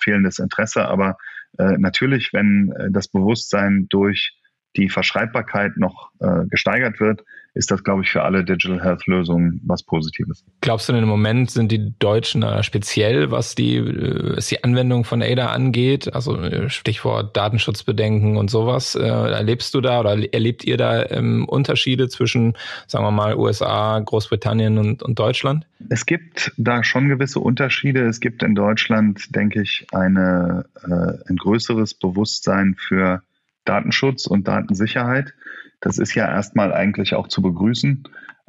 [0.00, 1.16] fehlendes Interesse, aber
[1.58, 4.36] äh, natürlich, wenn äh, das Bewusstsein durch
[4.76, 9.60] die Verschreibbarkeit noch äh, gesteigert wird, ist das, glaube ich, für alle Digital Health Lösungen
[9.64, 10.44] was Positives.
[10.60, 14.64] Glaubst du denn im Moment sind die Deutschen äh, speziell, was die, äh, was die
[14.64, 16.12] Anwendung von ADA angeht?
[16.12, 18.96] Also äh, Stichwort Datenschutzbedenken und sowas.
[18.96, 22.54] Äh, erlebst du da oder erlebt ihr da ähm, Unterschiede zwischen,
[22.88, 25.64] sagen wir mal, USA, Großbritannien und, und Deutschland?
[25.88, 28.04] Es gibt da schon gewisse Unterschiede.
[28.06, 33.22] Es gibt in Deutschland, denke ich, eine, äh, ein größeres Bewusstsein für
[33.64, 35.34] Datenschutz und Datensicherheit.
[35.80, 38.04] Das ist ja erstmal eigentlich auch zu begrüßen.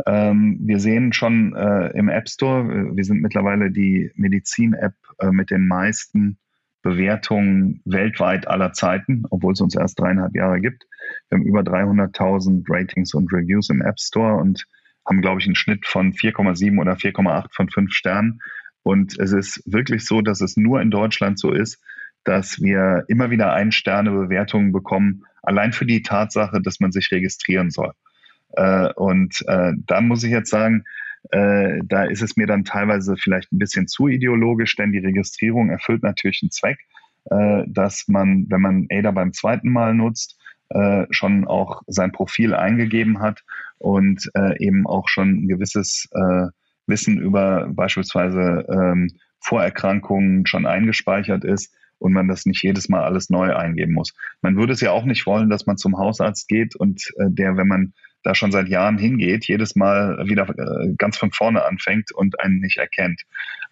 [0.05, 5.51] Ähm, wir sehen schon äh, im App Store, wir sind mittlerweile die Medizin-App äh, mit
[5.51, 6.37] den meisten
[6.81, 10.85] Bewertungen weltweit aller Zeiten, obwohl es uns erst dreieinhalb Jahre gibt.
[11.29, 14.65] Wir haben über 300.000 Ratings und Reviews im App Store und
[15.07, 18.39] haben, glaube ich, einen Schnitt von 4,7 oder 4,8 von 5 Sternen.
[18.83, 21.81] Und es ist wirklich so, dass es nur in Deutschland so ist,
[22.25, 27.93] dass wir immer wieder Ein-Sterne-Bewertungen bekommen, allein für die Tatsache, dass man sich registrieren soll.
[28.53, 30.83] Äh, und äh, da muss ich jetzt sagen,
[31.31, 35.69] äh, da ist es mir dann teilweise vielleicht ein bisschen zu ideologisch, denn die Registrierung
[35.69, 36.79] erfüllt natürlich einen Zweck,
[37.25, 40.37] äh, dass man, wenn man ADA beim zweiten Mal nutzt,
[40.69, 43.43] äh, schon auch sein Profil eingegeben hat
[43.77, 46.09] und äh, eben auch schon ein gewisses
[46.87, 49.09] Wissen über beispielsweise ähm,
[49.39, 54.13] Vorerkrankungen schon eingespeichert ist und man das nicht jedes Mal alles neu eingeben muss.
[54.41, 57.57] Man würde es ja auch nicht wollen, dass man zum Hausarzt geht und äh, der,
[57.57, 62.11] wenn man da schon seit Jahren hingeht, jedes Mal wieder äh, ganz von vorne anfängt
[62.11, 63.21] und einen nicht erkennt.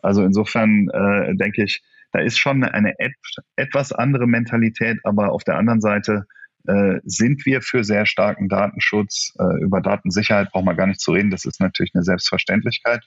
[0.02, 1.82] Also insofern äh, denke ich,
[2.12, 3.14] da ist schon eine et
[3.56, 6.26] etwas andere Mentalität, aber auf der anderen Seite
[6.68, 9.34] äh, sind wir für sehr starken Datenschutz.
[9.40, 13.04] Äh, über Datensicherheit braucht man gar nicht zu reden, das ist natürlich eine Selbstverständlichkeit.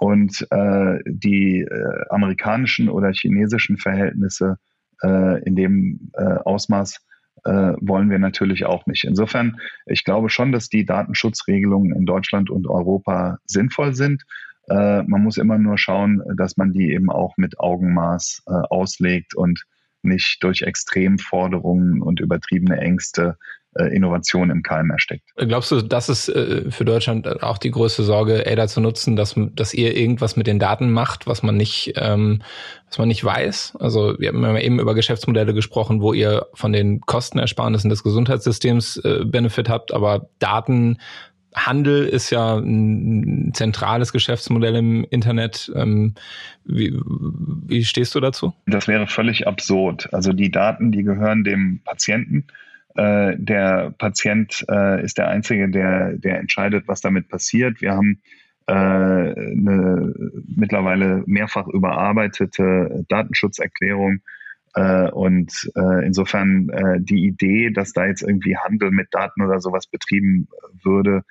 [0.00, 4.56] Und äh, die äh, amerikanischen oder chinesischen Verhältnisse
[5.02, 7.04] äh, in dem äh, Ausmaß
[7.44, 9.04] äh, wollen wir natürlich auch nicht.
[9.04, 14.22] Insofern, ich glaube schon, dass die Datenschutzregelungen in Deutschland und Europa sinnvoll sind.
[14.70, 19.34] Äh, man muss immer nur schauen, dass man die eben auch mit Augenmaß äh, auslegt
[19.34, 19.66] und
[20.02, 23.36] nicht durch Extremforderungen und übertriebene Ängste
[23.76, 25.30] Innovation im Keim erstickt.
[25.36, 29.36] Glaubst du, das ist äh, für Deutschland auch die größte Sorge, ADA zu nutzen, dass,
[29.36, 32.42] dass ihr irgendwas mit den Daten macht, was man nicht, ähm,
[32.88, 33.76] was man nicht weiß?
[33.78, 38.96] Also wir haben ja eben über Geschäftsmodelle gesprochen, wo ihr von den Kostenersparnissen des Gesundheitssystems
[38.98, 45.70] äh, Benefit habt, aber Datenhandel ist ja ein zentrales Geschäftsmodell im Internet.
[45.76, 46.14] Ähm,
[46.64, 48.52] wie, wie stehst du dazu?
[48.66, 50.12] Das wäre völlig absurd.
[50.12, 52.48] Also die Daten, die gehören dem Patienten
[52.96, 57.80] äh, der Patient äh, ist der Einzige, der, der entscheidet, was damit passiert.
[57.80, 58.20] Wir haben
[58.66, 60.14] äh, eine
[60.46, 64.20] mittlerweile mehrfach überarbeitete Datenschutzerklärung.
[64.74, 69.86] Äh, und äh, insofern die Idee, dass da jetzt irgendwie Handel mit Daten oder sowas
[69.86, 70.48] betrieben
[70.82, 71.22] würde,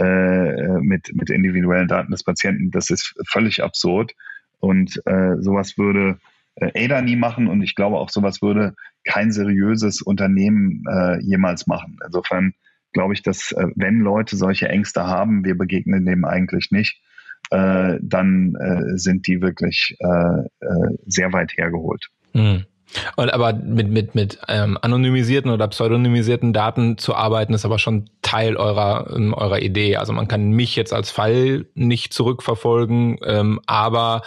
[0.00, 4.14] mit, mit individuellen Daten des Patienten, das ist völlig absurd.
[4.60, 5.02] Und
[5.40, 6.20] sowas würde
[6.60, 11.98] ADA nie machen und ich glaube auch sowas würde kein seriöses Unternehmen äh, jemals machen.
[12.04, 12.54] Insofern
[12.92, 17.00] glaube ich, dass äh, wenn Leute solche Ängste haben, wir begegnen dem eigentlich nicht,
[17.50, 22.08] äh, dann äh, sind die wirklich äh, äh, sehr weit hergeholt.
[22.34, 22.64] Mhm.
[23.16, 28.08] Und aber mit, mit, mit ähm, anonymisierten oder pseudonymisierten Daten zu arbeiten, ist aber schon
[28.22, 29.96] Teil eurer, ähm, eurer Idee.
[29.96, 34.22] Also man kann mich jetzt als Fall nicht zurückverfolgen, ähm, aber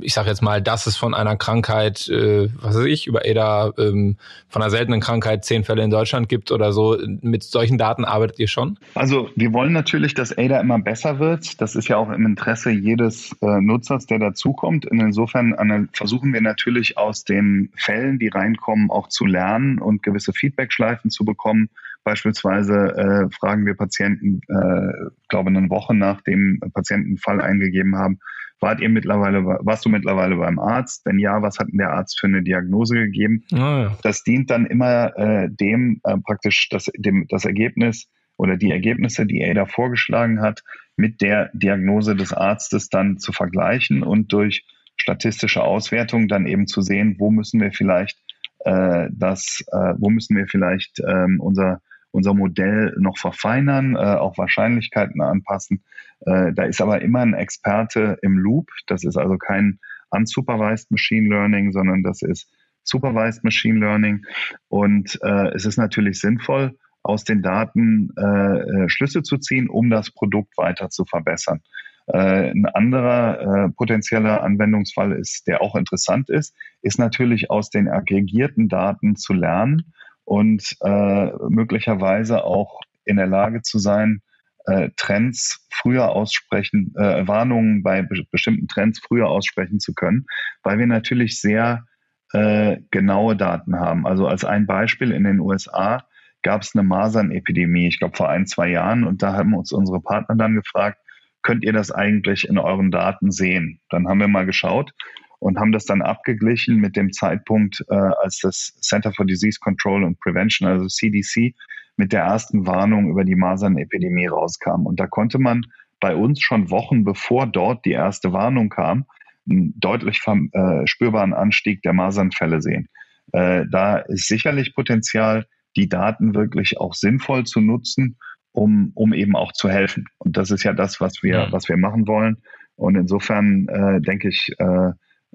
[0.00, 3.72] ich sage jetzt mal, dass es von einer Krankheit, äh, was weiß ich, über EDA,
[3.78, 4.16] ähm,
[4.48, 8.38] von einer seltenen Krankheit zehn Fälle in Deutschland gibt oder so, mit solchen Daten arbeitet
[8.38, 8.78] ihr schon?
[8.94, 11.60] Also wir wollen natürlich, dass ADA immer besser wird.
[11.60, 14.86] Das ist ja auch im Interesse jedes äh, Nutzers, der dazukommt.
[14.86, 20.32] Insofern versuchen wir natürlich aus den Fällen Fällen, die reinkommen, auch zu lernen und gewisse
[20.32, 21.68] Feedbackschleifen zu bekommen.
[22.04, 27.96] Beispielsweise äh, fragen wir Patienten, äh, glaube eine Woche nach dem Patienten einen Fall eingegeben
[27.96, 28.18] haben,
[28.60, 31.04] wart ihr mittlerweile, warst du mittlerweile beim Arzt?
[31.04, 33.44] Wenn ja, was hat denn der Arzt für eine Diagnose gegeben?
[33.52, 33.96] Oh ja.
[34.02, 39.26] Das dient dann immer äh, dem äh, praktisch das, dem, das Ergebnis oder die Ergebnisse,
[39.26, 40.62] die ADA vorgeschlagen hat,
[40.96, 44.64] mit der Diagnose des Arztes dann zu vergleichen und durch
[45.02, 48.18] statistische Auswertung dann eben zu sehen, wo müssen wir vielleicht
[48.60, 51.80] äh, das, äh, wo müssen wir vielleicht ähm, unser
[52.12, 55.82] unser Modell noch verfeinern, äh, auch Wahrscheinlichkeiten anpassen.
[56.20, 58.68] Äh, da ist aber immer ein Experte im Loop.
[58.86, 62.50] Das ist also kein unsupervised Machine Learning, sondern das ist
[62.84, 64.26] supervised Machine Learning.
[64.68, 69.90] Und äh, es ist natürlich sinnvoll, aus den Daten äh, äh Schlüsse zu ziehen, um
[69.90, 71.62] das Produkt weiter zu verbessern.
[72.06, 77.88] Äh, ein anderer äh, potenzieller Anwendungsfall ist, der auch interessant ist, ist natürlich aus den
[77.88, 79.92] aggregierten Daten zu lernen
[80.24, 84.22] und äh, möglicherweise auch in der Lage zu sein,
[84.66, 90.26] äh, Trends früher aussprechen, äh, Warnungen bei be bestimmten Trends früher aussprechen zu können,
[90.62, 91.84] weil wir natürlich sehr
[92.32, 94.06] äh, genaue Daten haben.
[94.06, 96.04] Also als ein Beispiel in den USA
[96.42, 100.00] gab es eine Masernepidemie, ich glaube vor ein, zwei Jahren, und da haben uns unsere
[100.00, 100.98] Partner dann gefragt,
[101.42, 103.80] könnt ihr das eigentlich in euren Daten sehen?
[103.90, 104.92] Dann haben wir mal geschaut
[105.38, 110.04] und haben das dann abgeglichen mit dem Zeitpunkt, äh, als das Center for Disease Control
[110.04, 111.54] and Prevention, also CDC,
[111.96, 114.86] mit der ersten Warnung über die Masernepidemie rauskam.
[114.86, 115.62] Und da konnte man
[116.00, 119.04] bei uns schon Wochen bevor dort die erste Warnung kam,
[119.48, 122.88] einen deutlich äh, spürbaren Anstieg der Masernfälle sehen.
[123.32, 128.16] Äh, da ist sicherlich Potenzial, die Daten wirklich auch sinnvoll zu nutzen,
[128.52, 130.06] um, um eben auch zu helfen.
[130.18, 132.38] Und das ist ja das, was wir, was wir machen wollen.
[132.76, 134.90] Und insofern äh, denke ich, äh,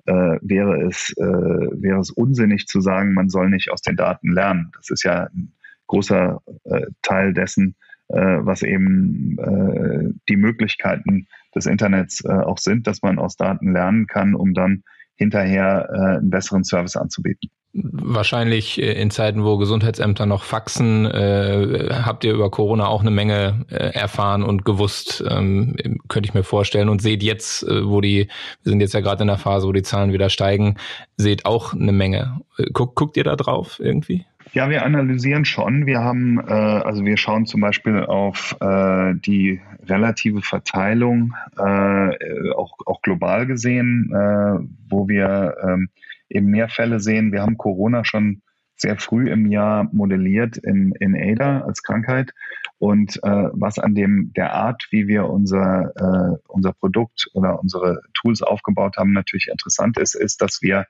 [0.05, 4.31] äh, wäre, es, äh, wäre es unsinnig zu sagen, man soll nicht aus den Daten
[4.31, 4.71] lernen.
[4.75, 5.53] Das ist ja ein
[5.87, 7.75] großer äh, Teil dessen,
[8.09, 13.73] äh, was eben äh, die Möglichkeiten des Internets äh, auch sind, dass man aus Daten
[13.73, 14.83] lernen kann, um dann
[15.15, 17.49] hinterher äh, einen besseren Service anzubieten.
[17.79, 23.11] Wahrscheinlich äh, in Zeiten, wo Gesundheitsämter noch faxen, äh, habt ihr über Corona auch eine
[23.11, 25.75] Menge äh, erfahren und gewusst, ähm,
[26.07, 26.89] könnte ich mir vorstellen.
[26.89, 28.29] Und seht jetzt, äh, wo die,
[28.63, 30.77] wir sind jetzt ja gerade in der Phase, wo die Zahlen wieder steigen,
[31.17, 32.41] seht auch eine Menge.
[32.57, 34.25] Äh, guckt, guckt ihr da drauf irgendwie?
[34.53, 35.85] Ja, wir analysieren schon.
[35.85, 42.73] Wir haben, äh, also wir schauen zum Beispiel auf äh, die relative Verteilung, äh, auch,
[42.85, 45.89] auch global gesehen, äh, wo wir ähm,
[46.29, 47.31] eben mehr Fälle sehen.
[47.31, 48.41] Wir haben Corona schon
[48.77, 52.31] sehr früh im Jahr modelliert in, in ADA als Krankheit.
[52.77, 58.01] Und äh, was an dem der Art, wie wir unser, äh, unser Produkt oder unsere
[58.13, 60.85] Tools aufgebaut haben, natürlich interessant ist, ist, dass wir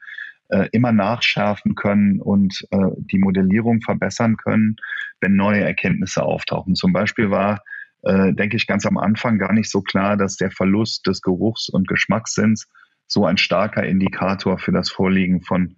[0.49, 4.75] äh, immer nachschärfen können und äh, die Modellierung verbessern können,
[5.21, 6.75] wenn neue Erkenntnisse auftauchen.
[6.75, 7.61] Zum Beispiel war,
[8.03, 11.69] äh, denke ich, ganz am Anfang gar nicht so klar, dass der Verlust des Geruchs-
[11.69, 12.67] und Geschmackssinns
[13.07, 15.75] so ein starker Indikator für das Vorliegen von,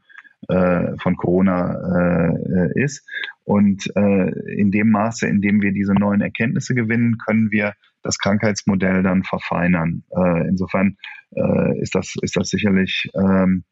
[0.48, 3.08] äh, von Corona äh, ist.
[3.44, 7.74] Und äh, in dem Maße, in dem wir diese neuen Erkenntnisse gewinnen, können wir
[8.04, 10.04] das Krankheitsmodell dann verfeinern.
[10.16, 10.98] Äh, insofern
[11.36, 13.64] äh, ist, das, ist das sicherlich ähm,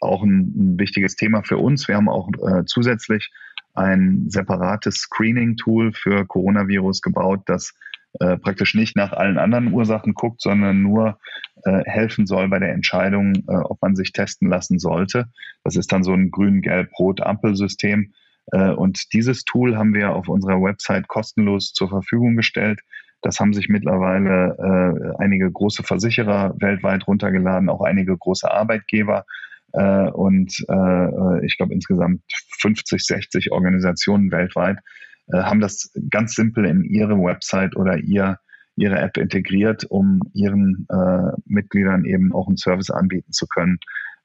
[0.00, 1.88] auch ein, ein, wichtiges Thema für uns.
[1.88, 3.30] Wir haben auch äh, zusätzlich
[3.74, 7.74] ein separates Screening-Tool für Coronavirus gebaut, das
[8.18, 11.18] äh, praktisch nicht nach allen anderen Ursachen guckt, sondern nur
[11.64, 15.26] äh, helfen soll bei der Entscheidung, äh, ob man sich testen lassen sollte.
[15.62, 18.12] Das ist dann so ein grün-gelb-rot-Ampelsystem.
[18.52, 22.80] Äh, und dieses Tool haben wir auf unserer Website kostenlos zur Verfügung gestellt.
[23.22, 29.24] Das haben sich mittlerweile äh, einige große Versicherer weltweit runtergeladen, auch einige große Arbeitgeber.
[29.72, 32.22] Äh, und äh, ich glaube insgesamt
[32.60, 35.00] 50, 60 Organisationen weltweit äh,
[35.38, 38.38] haben das ganz simpel in ihre Website oder ihr,
[38.76, 43.78] ihre App integriert, um ihren äh, Mitgliedern eben auch einen Service anbieten zu können,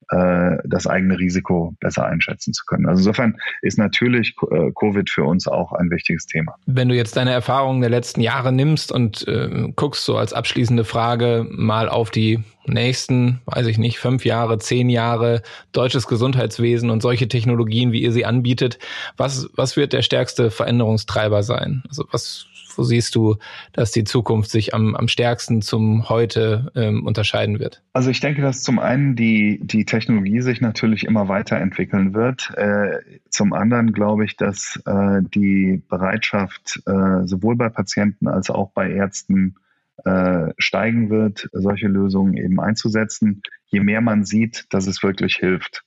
[0.09, 2.85] äh, das eigene Risiko besser einschätzen zu können.
[2.85, 6.55] Also insofern ist natürlich äh, Covid für uns auch ein wichtiges Thema.
[6.65, 10.83] Wenn du jetzt deine Erfahrungen der letzten Jahre nimmst und äh, guckst so als abschließende
[10.83, 15.41] Frage mal auf die nächsten, weiß ich nicht, fünf Jahre, zehn Jahre
[15.71, 18.79] deutsches Gesundheitswesen und solche Technologien, wie ihr sie anbietet,
[19.17, 21.83] was, was wird der stärkste Veränderungstreiber sein?
[21.87, 22.47] Also was
[22.77, 23.37] wo siehst du,
[23.73, 27.81] dass die Zukunft sich am, am stärksten zum heute ähm, unterscheiden wird?
[27.93, 32.51] Also ich denke, dass zum einen die, die Technologie sich natürlich immer weiterentwickeln wird.
[32.55, 32.99] Äh,
[33.29, 38.91] zum anderen glaube ich, dass äh, die Bereitschaft äh, sowohl bei Patienten als auch bei
[38.91, 39.55] Ärzten
[40.03, 45.83] äh, steigen wird, solche Lösungen eben einzusetzen, je mehr man sieht, dass es wirklich hilft.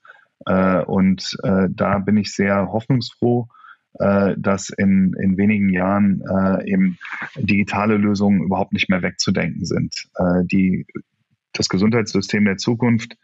[0.46, 3.48] Äh, und äh, da bin ich sehr hoffnungsfroh
[3.98, 6.98] äh, dass in, in wenigen Jahren äh, eben
[7.36, 9.94] digitale Lösungen überhaupt nicht mehr wegzudenken sind.
[10.16, 10.86] Äh, die,
[11.52, 13.16] das Gesundheitssystem der Zukunft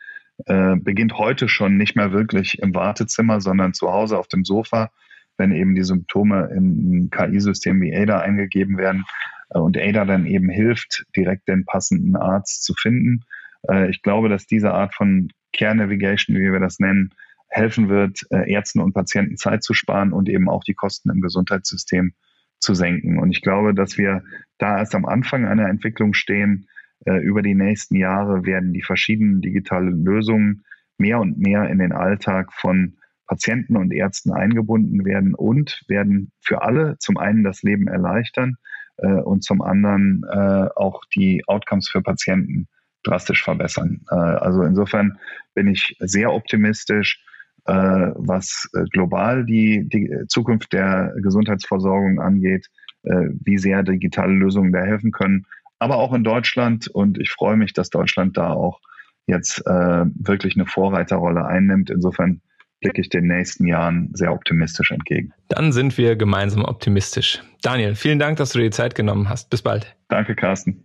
[0.47, 4.91] äh, beginnt heute schon nicht mehr wirklich im Wartezimmer, sondern zu Hause auf dem Sofa,
[5.37, 9.05] wenn eben die Symptome in ein KI-System wie ADA eingegeben werden
[9.51, 13.25] äh, und ADA dann eben hilft, direkt den passenden Arzt zu finden.
[13.69, 17.11] Äh, ich glaube, dass diese Art von Care Navigation, wie wir das nennen,
[17.55, 21.21] helfen wird, äh, Ärzten und Patienten Zeit zu sparen und eben auch die Kosten im
[21.21, 22.13] Gesundheitssystem
[22.59, 23.21] zu senken.
[23.21, 24.25] Und ich glaube, dass wir
[24.59, 26.67] da erst am Anfang einer Entwicklung stehen.
[27.07, 30.65] Äh, über die nächsten Jahre werden die verschiedenen digitalen Lösungen
[30.99, 32.97] mehr und mehr in den Alltag von
[33.29, 38.57] Patienten und Ärzten eingebunden werden und werden für alle zum einen das Leben erleichtern
[38.97, 40.25] äh, und zum anderen
[40.77, 42.67] auch die Outcomes für Patienten
[43.05, 44.01] drastisch verbessern.
[44.09, 45.19] also insofern
[45.55, 47.34] bin ich sehr optimistisch äh,
[47.67, 52.69] was äh, global die, die Zukunft der Gesundheitsversorgung angeht,
[53.05, 55.47] äh, wie sehr digitale Lösungen da helfen können,
[55.79, 56.89] aber auch in Deutschland.
[56.89, 58.81] Und ich freue mich, dass Deutschland da auch
[59.27, 61.91] jetzt äh, wirklich eine Vorreiterrolle einnimmt.
[61.91, 62.41] Insofern
[62.81, 65.33] blicke ich den nächsten Jahren sehr optimistisch entgegen.
[65.49, 67.43] Dann sind wir gemeinsam optimistisch.
[67.63, 69.49] Daniel, vielen Dank, dass du dir die Zeit genommen hast.
[69.49, 69.97] Bis bald.
[70.09, 70.85] Danke, Carsten.